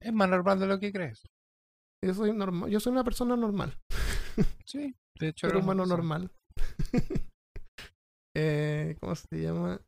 Es 0.01 0.15
más 0.15 0.31
normal 0.31 0.59
de 0.59 0.67
lo 0.67 0.81
que 0.81 0.95
crees. 0.95 1.29
Yo 2.03 2.15
soy, 2.15 2.33
normal, 2.33 2.71
yo 2.71 2.81
soy 2.81 2.93
una 2.93 3.05
persona 3.05 3.37
normal. 3.37 3.79
Sí. 4.67 4.95
De 5.19 5.29
hecho, 5.29 5.49
ser 5.49 5.57
humano 5.57 5.87
normal. 5.87 6.31
eh, 8.35 8.97
¿Cómo 9.01 9.15
se 9.15 9.41
llama? 9.41 9.81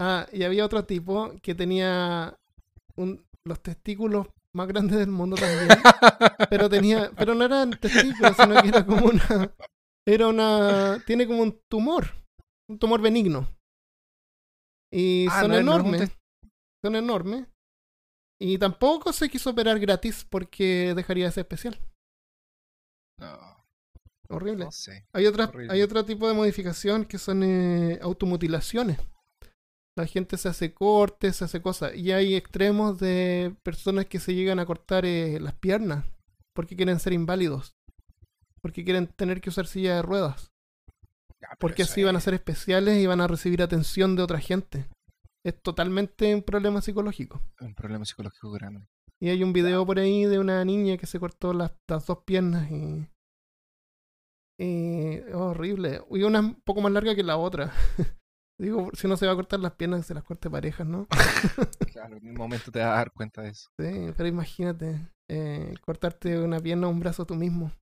Ah, 0.00 0.26
y 0.32 0.42
había 0.44 0.64
otro 0.64 0.84
tipo 0.86 1.32
que 1.42 1.54
tenía 1.54 2.36
un, 2.96 3.26
los 3.44 3.60
testículos 3.60 4.28
más 4.54 4.68
grandes 4.68 4.98
del 4.98 5.10
mundo 5.10 5.36
también. 5.36 5.68
pero 6.50 6.68
tenía, 6.68 7.10
pero 7.16 7.34
no 7.34 7.44
eran 7.44 7.70
testículos, 7.78 8.36
sino 8.36 8.62
que 8.62 8.68
era 8.68 8.86
como 8.86 9.06
una, 9.06 9.54
era 10.06 10.28
una, 10.28 11.02
tiene 11.06 11.26
como 11.26 11.42
un 11.42 11.60
tumor, 11.70 12.06
un 12.70 12.78
tumor 12.78 13.00
benigno. 13.02 13.48
Y 14.92 15.26
Ah, 15.30 15.40
son 15.42 15.50
no 15.50 15.56
es- 15.58 15.64
no 15.64 15.72
es 15.72 15.80
un 15.80 15.86
enormes, 15.94 16.18
son 16.84 16.96
enormes. 16.96 17.46
Y 18.40 18.58
tampoco 18.58 19.12
se 19.12 19.28
quiso 19.28 19.50
operar 19.50 19.78
gratis 19.80 20.26
porque 20.28 20.92
dejaría 20.94 21.26
de 21.26 21.32
ser 21.32 21.42
especial. 21.42 21.80
No, 23.20 23.38
Horrible. 24.28 24.64
no 24.66 24.72
sé. 24.72 25.06
Hay, 25.14 25.26
otra, 25.26 25.44
Horrible. 25.46 25.72
hay 25.72 25.82
otro 25.82 26.04
tipo 26.04 26.26
de 26.28 26.34
modificación 26.34 27.04
que 27.04 27.18
son 27.18 27.42
eh, 27.42 27.98
automutilaciones. 28.02 28.98
La 29.96 30.06
gente 30.06 30.36
se 30.36 30.48
hace 30.48 30.74
cortes, 30.74 31.36
se 31.36 31.44
hace 31.44 31.62
cosas. 31.62 31.94
Y 31.94 32.10
hay 32.12 32.34
extremos 32.34 32.98
de 32.98 33.54
personas 33.62 34.06
que 34.06 34.18
se 34.18 34.34
llegan 34.34 34.58
a 34.58 34.66
cortar 34.66 35.04
eh, 35.04 35.38
las 35.40 35.54
piernas 35.54 36.04
porque 36.52 36.76
quieren 36.76 36.98
ser 36.98 37.12
inválidos. 37.12 37.76
Porque 38.60 38.84
quieren 38.84 39.06
tener 39.08 39.40
que 39.40 39.50
usar 39.50 39.66
silla 39.66 39.96
de 39.96 40.02
ruedas. 40.02 40.52
Ya, 41.40 41.48
Porque 41.60 41.82
así 41.82 42.02
van 42.02 42.16
a 42.16 42.20
ser 42.20 42.34
especiales 42.34 42.96
y 42.96 43.06
van 43.06 43.20
a 43.20 43.28
recibir 43.28 43.62
atención 43.62 44.16
de 44.16 44.22
otra 44.22 44.40
gente. 44.40 44.88
Es 45.44 45.60
totalmente 45.60 46.34
un 46.34 46.42
problema 46.42 46.80
psicológico. 46.80 47.42
un 47.60 47.74
problema 47.74 48.04
psicológico 48.04 48.50
grande. 48.52 48.86
Y 49.20 49.28
hay 49.28 49.42
un 49.42 49.52
video 49.52 49.84
por 49.84 49.98
ahí 49.98 50.24
de 50.24 50.38
una 50.38 50.64
niña 50.64 50.96
que 50.96 51.06
se 51.06 51.20
cortó 51.20 51.52
las, 51.52 51.72
las 51.86 52.06
dos 52.06 52.18
piernas 52.24 52.70
y. 52.70 53.06
y 54.58 55.14
es 55.16 55.34
horrible. 55.34 56.02
Y 56.10 56.22
una 56.22 56.40
un 56.40 56.60
poco 56.62 56.80
más 56.80 56.92
larga 56.92 57.14
que 57.14 57.22
la 57.22 57.36
otra. 57.36 57.72
Digo, 58.60 58.90
si 58.92 59.06
uno 59.06 59.16
se 59.16 59.26
va 59.26 59.32
a 59.32 59.36
cortar 59.36 59.58
las 59.60 59.74
piernas, 59.74 60.06
se 60.06 60.14
las 60.14 60.22
corte 60.22 60.48
parejas, 60.48 60.86
¿no? 60.86 61.06
Claro, 61.92 62.16
en 62.16 62.28
un 62.28 62.34
momento 62.34 62.70
te 62.70 62.80
vas 62.80 62.88
a 62.88 62.96
dar 62.96 63.12
cuenta 63.12 63.42
de 63.42 63.50
eso. 63.50 63.68
Sí, 63.80 64.12
pero 64.16 64.28
imagínate, 64.28 65.10
eh, 65.30 65.74
cortarte 65.80 66.38
una 66.38 66.60
pierna 66.60 66.86
o 66.86 66.90
un 66.90 67.00
brazo 67.00 67.24
tú 67.24 67.34
mismo. 67.34 67.72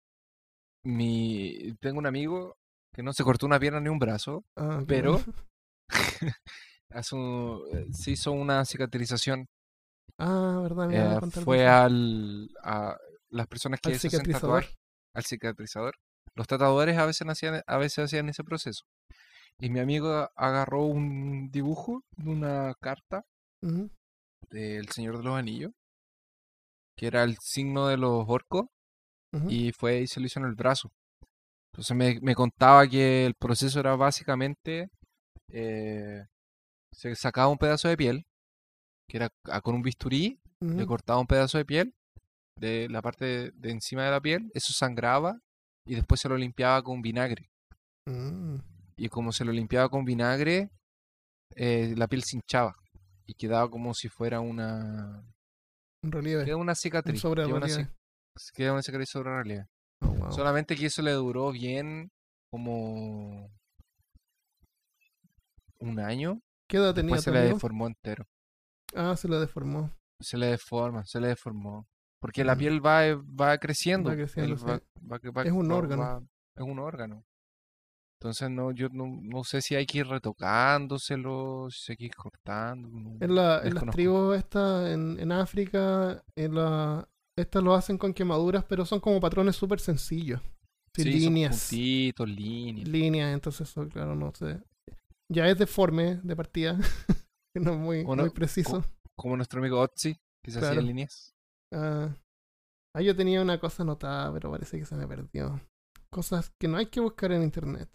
Mi... 0.84 1.74
Tengo 1.80 1.98
un 1.98 2.06
amigo 2.06 2.56
que 2.94 3.02
no 3.02 3.12
se 3.12 3.24
cortó 3.24 3.46
una 3.46 3.58
pierna 3.58 3.80
ni 3.80 3.88
un 3.88 3.98
brazo, 3.98 4.44
Ah, 4.56 4.82
pero 4.86 5.20
eh, 6.90 7.86
se 7.92 8.10
hizo 8.10 8.32
una 8.32 8.64
cicatrización. 8.64 9.46
Ah, 10.18 10.60
verdad, 10.62 10.88
me 10.88 10.96
eh, 10.96 11.00
a 11.00 11.20
fue 11.20 11.66
al, 11.66 12.50
a 12.62 12.96
las 13.30 13.46
personas 13.46 13.80
que 13.80 13.92
Al 13.92 13.98
se 13.98 14.08
hacen 14.08 14.30
tatuar, 14.30 14.66
al 15.14 15.24
cicatrizador. 15.24 15.94
Los 16.34 16.46
tatuadores 16.46 16.96
a 16.96 17.06
veces 17.06 17.26
hacían, 17.28 17.62
a 17.66 17.76
veces 17.76 18.04
hacían 18.04 18.28
ese 18.28 18.44
proceso. 18.44 18.84
Y 19.58 19.70
mi 19.70 19.78
amigo 19.78 20.28
agarró 20.34 20.84
un 20.86 21.50
dibujo 21.50 22.02
de 22.16 22.30
una 22.30 22.74
carta 22.80 23.24
del 24.50 24.88
Señor 24.88 25.18
de 25.18 25.24
los 25.24 25.36
Anillos, 25.36 25.72
que 26.96 27.06
era 27.06 27.22
el 27.22 27.36
signo 27.38 27.86
de 27.88 27.96
los 27.96 28.24
orcos, 28.28 28.66
y 29.48 29.72
fue 29.72 30.02
y 30.02 30.06
se 30.06 30.20
lo 30.20 30.26
hizo 30.26 30.40
en 30.40 30.46
el 30.46 30.54
brazo. 30.54 30.90
Entonces 31.72 31.96
me, 31.96 32.20
me 32.20 32.34
contaba 32.34 32.86
que 32.86 33.24
el 33.24 33.34
proceso 33.34 33.80
era 33.80 33.96
básicamente, 33.96 34.90
eh, 35.48 36.24
se 36.92 37.14
sacaba 37.14 37.48
un 37.48 37.56
pedazo 37.56 37.88
de 37.88 37.96
piel, 37.96 38.26
que 39.08 39.16
era 39.18 39.30
con 39.62 39.74
un 39.74 39.82
bisturí, 39.82 40.38
le 40.60 40.86
cortaba 40.86 41.18
un 41.18 41.26
pedazo 41.26 41.58
de 41.58 41.64
piel, 41.64 41.94
de 42.56 42.88
la 42.88 43.00
parte 43.00 43.24
de, 43.24 43.50
de 43.52 43.70
encima 43.70 44.04
de 44.04 44.10
la 44.10 44.20
piel, 44.20 44.50
eso 44.54 44.72
sangraba, 44.72 45.40
y 45.86 45.94
después 45.94 46.20
se 46.20 46.28
lo 46.28 46.36
limpiaba 46.36 46.82
con 46.82 47.00
vinagre. 47.02 47.50
Mm. 48.06 48.56
Y 48.96 49.08
como 49.08 49.32
se 49.32 49.44
lo 49.44 49.52
limpiaba 49.52 49.88
con 49.88 50.04
vinagre, 50.04 50.70
eh, 51.56 51.94
la 51.96 52.06
piel 52.08 52.22
se 52.24 52.36
hinchaba. 52.36 52.74
y 53.24 53.34
quedaba 53.34 53.70
como 53.70 53.94
si 53.94 54.08
fuera 54.08 54.40
una 54.40 55.24
En 56.02 56.10
relieve. 56.12 56.44
queda 56.44 56.56
una 56.56 56.74
cicatriz, 56.74 57.20
sobre 57.20 57.44
queda 57.44 57.54
una, 57.54 57.66
relieve. 57.66 57.90
cic- 58.36 58.52
queda 58.52 58.72
una 58.72 58.82
cicatriz 58.82 59.08
sobre 59.08 59.30
relieve. 59.30 59.66
Oh, 60.02 60.08
wow. 60.08 60.32
Solamente 60.32 60.74
que 60.76 60.86
eso 60.86 61.02
le 61.02 61.12
duró 61.12 61.52
bien 61.52 62.10
como 62.50 63.48
un 65.78 65.98
año, 66.00 66.40
¿Qué 66.68 66.76
edad 66.78 66.94
tenía 66.94 67.14
después 67.16 67.24
se 67.24 67.30
le 67.30 67.40
deformó 67.52 67.86
entero. 67.86 68.26
Ah, 68.94 69.16
se 69.16 69.28
lo 69.28 69.40
deformó. 69.40 69.90
Se 70.20 70.36
le 70.36 70.46
deforma, 70.46 71.04
se 71.06 71.20
le 71.20 71.28
deformó. 71.28 71.86
Porque 72.20 72.44
la 72.44 72.54
Mm. 72.54 72.58
piel 72.58 72.84
va, 72.86 73.02
va 73.16 73.58
creciendo. 73.58 74.10
Va 74.10 74.16
creciendo, 74.16 74.52
el- 74.54 74.58
sí. 74.58 74.64
va- 74.66 74.80
va- 75.10 75.30
va- 75.30 75.42
Es 75.44 75.52
un 75.52 75.70
órgano. 75.72 76.26
es 76.56 76.62
un 76.64 76.78
órgano. 76.78 77.24
Entonces 78.22 78.50
no, 78.50 78.70
yo 78.70 78.88
no, 78.90 79.18
no 79.20 79.42
sé 79.42 79.60
si 79.60 79.74
hay 79.74 79.84
que 79.84 79.98
ir 79.98 80.06
retocándoselo, 80.06 81.66
si 81.72 81.92
hay 81.92 81.96
que 81.96 82.04
ir 82.04 82.14
cortando. 82.14 82.88
no- 82.88 83.16
En, 83.20 83.34
la, 83.34 83.60
en 83.64 83.74
las 83.74 83.84
tribus 83.90 84.36
estas, 84.36 84.90
en, 84.90 85.18
en 85.18 85.32
África, 85.32 86.22
en 86.36 86.54
la, 86.54 87.08
estas 87.36 87.64
lo 87.64 87.74
hacen 87.74 87.98
con 87.98 88.14
quemaduras, 88.14 88.64
pero 88.64 88.84
son 88.86 89.00
como 89.00 89.20
patrones 89.20 89.56
súper 89.56 89.80
sencillos. 89.80 90.40
Sí, 90.94 91.02
son 91.02 91.12
líneas. 91.12 91.58
puntitos, 91.68 92.28
líneas. 92.28 92.88
líneas, 92.88 93.34
entonces 93.34 93.68
eso, 93.68 93.88
claro, 93.88 94.14
no 94.14 94.32
sé. 94.34 94.60
Ya 95.28 95.48
es 95.48 95.58
deforme 95.58 96.20
de 96.22 96.36
partida, 96.36 96.78
no 97.56 97.72
es 97.72 97.78
muy, 97.78 98.04
muy 98.04 98.30
preciso. 98.30 98.84
Como 99.16 99.34
nuestro 99.36 99.58
amigo 99.58 99.80
Otzi, 99.80 100.16
que 100.44 100.50
se 100.52 100.58
hacía 100.58 100.70
Claro. 100.72 100.86
líneas. 100.86 101.34
Ah, 101.72 102.14
ah, 102.94 103.00
yo 103.02 103.16
tenía 103.16 103.42
una 103.42 103.58
cosa 103.58 103.82
anotada, 103.82 104.32
pero 104.32 104.50
parece 104.52 104.78
que 104.78 104.84
se 104.84 104.94
me 104.94 105.08
perdió. 105.08 105.60
Cosas 106.10 106.52
que 106.60 106.68
no 106.68 106.76
hay 106.76 106.86
que 106.86 107.00
buscar 107.00 107.32
en 107.32 107.42
internet. 107.42 107.88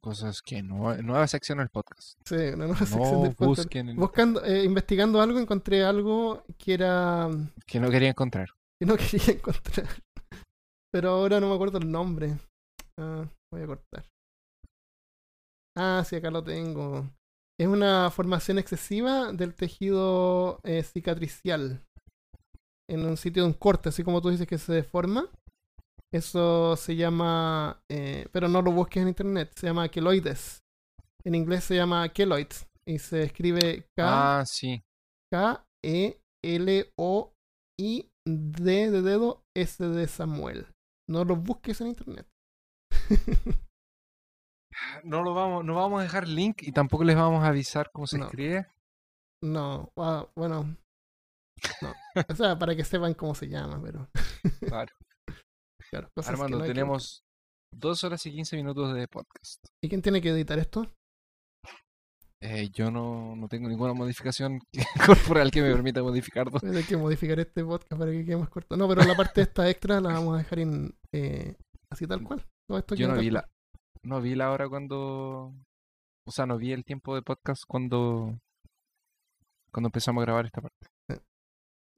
Cosas 0.00 0.40
que 0.40 0.62
no. 0.62 0.94
Nueva 1.02 1.26
sección 1.26 1.58
del 1.58 1.68
podcast. 1.68 2.18
Sí, 2.24 2.34
una 2.36 2.66
nueva 2.68 2.76
sección 2.78 3.22
del 3.22 3.34
podcast. 3.34 3.64
busquen. 3.64 3.96
Buscando, 3.96 4.44
eh, 4.44 4.64
investigando 4.64 5.20
algo, 5.20 5.38
encontré 5.38 5.84
algo 5.84 6.44
que 6.58 6.74
era 6.74 7.28
Que 7.66 7.80
no 7.80 7.90
quería 7.90 8.10
encontrar. 8.10 8.50
que 8.80 8.86
no 8.86 8.96
quería 8.96 9.34
encontrar. 9.34 9.88
Pero 10.92 11.10
ahora 11.10 11.40
no 11.40 11.48
me 11.48 11.54
acuerdo 11.54 11.78
el 11.78 11.90
nombre. 11.90 12.38
Ah, 12.98 13.26
voy 13.52 13.62
a 13.62 13.66
cortar. 13.66 14.04
Ah, 15.76 16.04
sí, 16.08 16.16
acá 16.16 16.30
lo 16.30 16.42
tengo. 16.42 17.10
Es 17.58 17.66
una 17.66 18.10
formación 18.10 18.58
excesiva 18.58 19.32
del 19.32 19.54
tejido 19.54 20.60
eh, 20.62 20.82
cicatricial. 20.82 21.82
En 22.88 23.04
un 23.04 23.16
sitio 23.16 23.42
de 23.42 23.48
un 23.48 23.54
corte, 23.54 23.88
así 23.88 24.04
como 24.04 24.22
tú 24.22 24.30
dices 24.30 24.46
que 24.46 24.58
se 24.58 24.72
deforma. 24.72 25.28
Eso 26.16 26.76
se 26.76 26.96
llama, 26.96 27.82
eh, 27.90 28.26
pero 28.32 28.48
no 28.48 28.62
lo 28.62 28.72
busques 28.72 29.02
en 29.02 29.08
internet, 29.08 29.52
se 29.54 29.66
llama 29.66 29.88
queloides. 29.88 30.62
En 31.24 31.34
inglés 31.34 31.64
se 31.64 31.74
llama 31.76 32.08
keloid 32.08 32.48
y 32.86 32.98
se 32.98 33.22
escribe 33.24 33.88
K 33.96 34.38
Ah, 34.38 34.44
sí. 34.46 34.82
K-E-L-O-I 35.32 36.12
D 38.28 38.90
de 38.90 39.02
dedo 39.02 39.44
S 39.54 39.84
de 39.84 40.06
Samuel. 40.08 40.66
No 41.08 41.24
lo 41.24 41.36
busques 41.36 41.80
en 41.80 41.88
internet. 41.88 42.26
No 45.04 45.22
lo 45.22 45.32
vamos, 45.32 45.64
no 45.64 45.74
vamos 45.74 46.00
a 46.00 46.02
dejar 46.02 46.28
link 46.28 46.62
y 46.62 46.70
tampoco 46.70 47.02
les 47.02 47.16
vamos 47.16 47.42
a 47.42 47.46
avisar 47.48 47.90
cómo 47.92 48.06
se 48.06 48.18
No. 48.18 48.26
escribe. 48.26 48.66
no, 49.42 49.90
ah, 49.96 50.26
bueno. 50.36 50.76
No. 51.80 51.94
O 52.28 52.34
sea, 52.34 52.58
para 52.58 52.76
que 52.76 52.84
sepan 52.84 53.14
cómo 53.14 53.34
se 53.34 53.48
llama, 53.48 53.80
pero. 53.82 54.06
Claro. 54.60 54.92
Claro, 55.90 56.10
Armando, 56.16 56.58
no 56.58 56.64
hay 56.64 56.68
que 56.68 56.74
tenemos 56.74 57.24
dos 57.72 58.04
horas 58.04 58.24
y 58.26 58.32
quince 58.32 58.56
minutos 58.56 58.94
de 58.94 59.06
podcast. 59.08 59.66
¿Y 59.82 59.88
quién 59.88 60.02
tiene 60.02 60.20
que 60.20 60.30
editar 60.30 60.58
esto? 60.58 60.92
Eh, 62.40 62.68
yo 62.70 62.90
no, 62.90 63.34
no 63.34 63.48
tengo 63.48 63.68
ninguna 63.68 63.94
modificación 63.94 64.60
corporal 65.06 65.50
que 65.50 65.62
me 65.62 65.72
permita 65.72 66.02
modificar 66.02 66.50
dos. 66.50 66.62
Hay 66.64 66.84
que 66.84 66.96
modificar 66.96 67.40
este 67.40 67.64
podcast 67.64 67.98
para 67.98 68.10
que 68.10 68.24
quede 68.24 68.36
más 68.36 68.50
corto. 68.50 68.76
No, 68.76 68.88
pero 68.88 69.02
la 69.04 69.16
parte 69.16 69.40
esta 69.40 69.68
extra 69.68 70.00
la 70.00 70.12
vamos 70.12 70.34
a 70.34 70.38
dejar 70.38 70.58
eh, 71.12 71.56
así 71.90 72.06
tal 72.06 72.22
cual. 72.22 72.46
Esto 72.68 72.94
Yo 72.94 73.08
no 73.08 73.18
vi 73.18 73.30
la, 73.30 73.48
no 74.02 74.20
vi 74.20 74.34
la 74.34 74.50
hora 74.50 74.68
cuando, 74.68 75.54
o 76.26 76.30
sea, 76.30 76.46
no 76.46 76.58
vi 76.58 76.72
el 76.72 76.84
tiempo 76.84 77.14
de 77.14 77.22
podcast 77.22 77.62
cuando, 77.66 78.38
cuando 79.70 79.88
empezamos 79.88 80.22
a 80.22 80.26
grabar 80.26 80.46
esta 80.46 80.60
parte. 80.60 80.88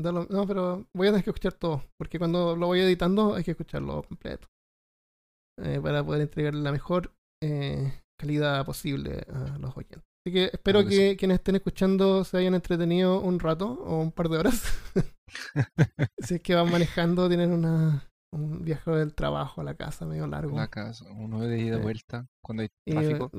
No, 0.01 0.47
pero 0.47 0.87
voy 0.95 1.09
a 1.09 1.11
tener 1.11 1.25
que 1.25 1.31
escuchar 1.31 1.55
todo, 1.55 1.83
porque 1.99 2.19
cuando 2.19 2.55
lo 2.55 2.67
voy 2.67 2.81
editando 2.81 3.35
hay 3.35 3.43
que 3.43 3.51
escucharlo 3.53 4.03
completo. 4.05 4.47
Eh, 5.61 5.81
para 5.83 6.05
poder 6.05 6.23
entregar 6.23 6.55
la 6.55 6.71
mejor 6.71 7.13
eh, 7.43 7.93
calidad 8.17 8.65
posible 8.65 9.27
a 9.29 9.59
los 9.59 9.77
oyentes. 9.77 10.05
Así 10.25 10.33
que 10.33 10.45
espero 10.53 10.81
Claro 10.81 10.89
que 10.91 10.97
que 10.97 11.17
quienes 11.17 11.37
estén 11.39 11.57
escuchando 11.57 12.23
se 12.23 12.37
hayan 12.39 12.55
entretenido 12.55 13.21
un 13.21 13.41
rato 13.41 13.73
o 13.73 14.01
un 14.01 14.13
par 14.13 14.29
de 14.29 14.39
horas. 14.39 14.63
si 16.19 16.37
es 16.37 16.43
que 16.43 16.55
van 16.55 16.71
manejando, 16.71 17.29
tienen 17.29 17.53
una, 17.53 18.09
un 18.33 18.65
viaje 18.65 18.91
del 18.93 19.15
trabajo 19.15 19.63
a 19.63 19.65
la 19.65 19.75
casa 19.75 20.07
medio 20.07 20.27
largo. 20.29 20.57
La 20.57 20.69
casa, 20.69 21.07
uno 21.11 21.41
de 21.41 21.59
ida 21.59 21.77
y 21.77 21.79
Sí. 21.79 21.83
vuelta 21.83 22.27
cuando 22.45 22.63
hay 22.63 22.69
tráfico. 22.87 23.31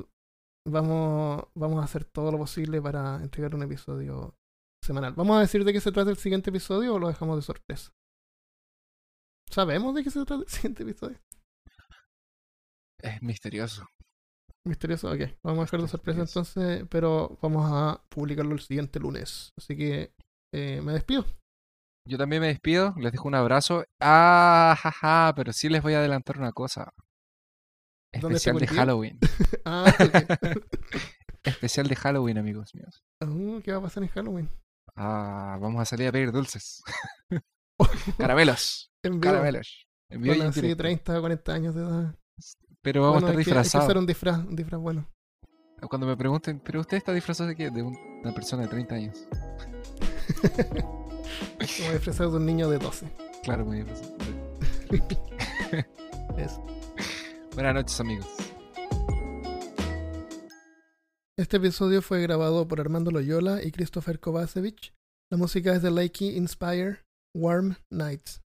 vamos, 0.68 1.44
vamos 1.54 1.80
a 1.80 1.84
hacer 1.84 2.04
todo 2.04 2.30
lo 2.32 2.38
posible 2.38 2.82
para 2.82 3.22
entregar 3.22 3.54
un 3.54 3.62
episodio 3.62 4.34
semanal. 4.90 5.14
¿Vamos 5.14 5.36
a 5.36 5.40
decir 5.40 5.64
de 5.64 5.72
qué 5.72 5.80
se 5.80 5.92
trata 5.92 6.10
el 6.10 6.16
siguiente 6.16 6.50
episodio 6.50 6.94
o 6.94 6.98
lo 6.98 7.06
dejamos 7.06 7.36
de 7.36 7.42
sorpresa? 7.42 7.92
¿Sabemos 9.48 9.94
de 9.94 10.02
qué 10.02 10.10
se 10.10 10.24
trata 10.24 10.42
el 10.42 10.48
siguiente 10.48 10.82
episodio? 10.82 11.16
Es 13.00 13.22
misterioso. 13.22 13.86
Misterioso, 14.66 15.12
ok. 15.12 15.20
Vamos 15.44 15.60
a 15.60 15.64
dejar 15.66 15.82
de 15.82 15.88
sorpresa 15.88 16.20
entonces, 16.22 16.84
pero 16.90 17.38
vamos 17.40 17.70
a 17.72 18.02
publicarlo 18.08 18.52
el 18.52 18.60
siguiente 18.60 18.98
lunes. 18.98 19.52
Así 19.56 19.76
que 19.76 20.12
eh, 20.52 20.80
me 20.82 20.92
despido. 20.92 21.24
Yo 22.08 22.18
también 22.18 22.42
me 22.42 22.48
despido, 22.48 22.92
les 22.98 23.12
dejo 23.12 23.28
un 23.28 23.36
abrazo. 23.36 23.84
Ah, 24.00 24.74
jaja, 24.76 25.32
pero 25.36 25.52
sí 25.52 25.68
les 25.68 25.82
voy 25.82 25.94
a 25.94 25.98
adelantar 25.98 26.36
una 26.36 26.50
cosa. 26.50 26.92
¿Dónde 28.20 28.38
Especial 28.38 28.58
de? 28.58 28.66
Halloween. 28.66 29.18
Ah. 29.64 29.84
Especial 31.44 31.86
de 31.86 31.94
Halloween, 31.94 32.38
amigos 32.38 32.74
míos. 32.74 33.04
Uh, 33.22 33.60
¿Qué 33.62 33.70
va 33.70 33.78
a 33.78 33.82
pasar 33.82 34.02
en 34.02 34.08
Halloween? 34.08 34.50
Ah, 35.02 35.56
vamos 35.60 35.80
a 35.80 35.84
salir 35.86 36.08
a 36.08 36.12
pedir 36.12 36.30
dulces. 36.30 36.82
Caramelos. 38.18 38.92
En 39.02 39.18
vivo. 39.18 39.32
Caramelos. 39.32 39.86
En 40.10 40.20
vivo 40.20 40.42
así 40.44 40.60
directo. 40.60 40.82
30 40.82 41.18
o 41.18 41.20
40 41.20 41.52
años 41.54 41.74
de 41.74 41.80
edad. 41.82 42.14
Pero 42.82 43.00
vamos 43.02 43.22
Bueno, 43.22 43.26
a 43.28 43.30
estar 43.30 43.38
hay 43.38 43.44
que- 43.44 43.50
que 43.50 43.54
disfrazados. 43.58 43.84
hacer 43.86 43.98
un 43.98 44.06
disfraz, 44.06 44.38
un 44.38 44.56
disfraz 44.56 44.80
bueno. 44.80 45.08
Cuando 45.88 46.06
me 46.06 46.16
pregunten, 46.16 46.60
¿pero 46.60 46.80
usted 46.80 46.98
está 46.98 47.12
disfrazado 47.14 47.48
de 47.48 47.56
qué? 47.56 47.70
De 47.70 47.82
un- 47.82 47.96
una 48.22 48.34
persona 48.34 48.62
de 48.64 48.68
30 48.68 48.94
años. 48.96 49.26
Como 51.78 51.92
disfrazado 51.92 52.32
de 52.32 52.36
un 52.36 52.46
niño 52.46 52.68
de 52.68 52.78
12. 52.78 53.06
Claro, 53.42 53.64
muy 53.64 53.78
disfrazado. 53.82 54.16
Eso. 56.36 56.64
Buenas 57.54 57.74
noches, 57.74 58.00
amigos. 58.00 58.26
Este 61.40 61.56
episodio 61.56 62.02
fue 62.02 62.20
grabado 62.20 62.68
por 62.68 62.82
Armando 62.82 63.10
Loyola 63.10 63.64
y 63.64 63.70
Christopher 63.70 64.20
Kovacevic. 64.20 64.92
La 65.32 65.38
música 65.38 65.74
es 65.74 65.80
de 65.80 65.90
Lakey 65.90 66.36
Inspire 66.36 66.98
Warm 67.34 67.76
Nights. 67.88 68.42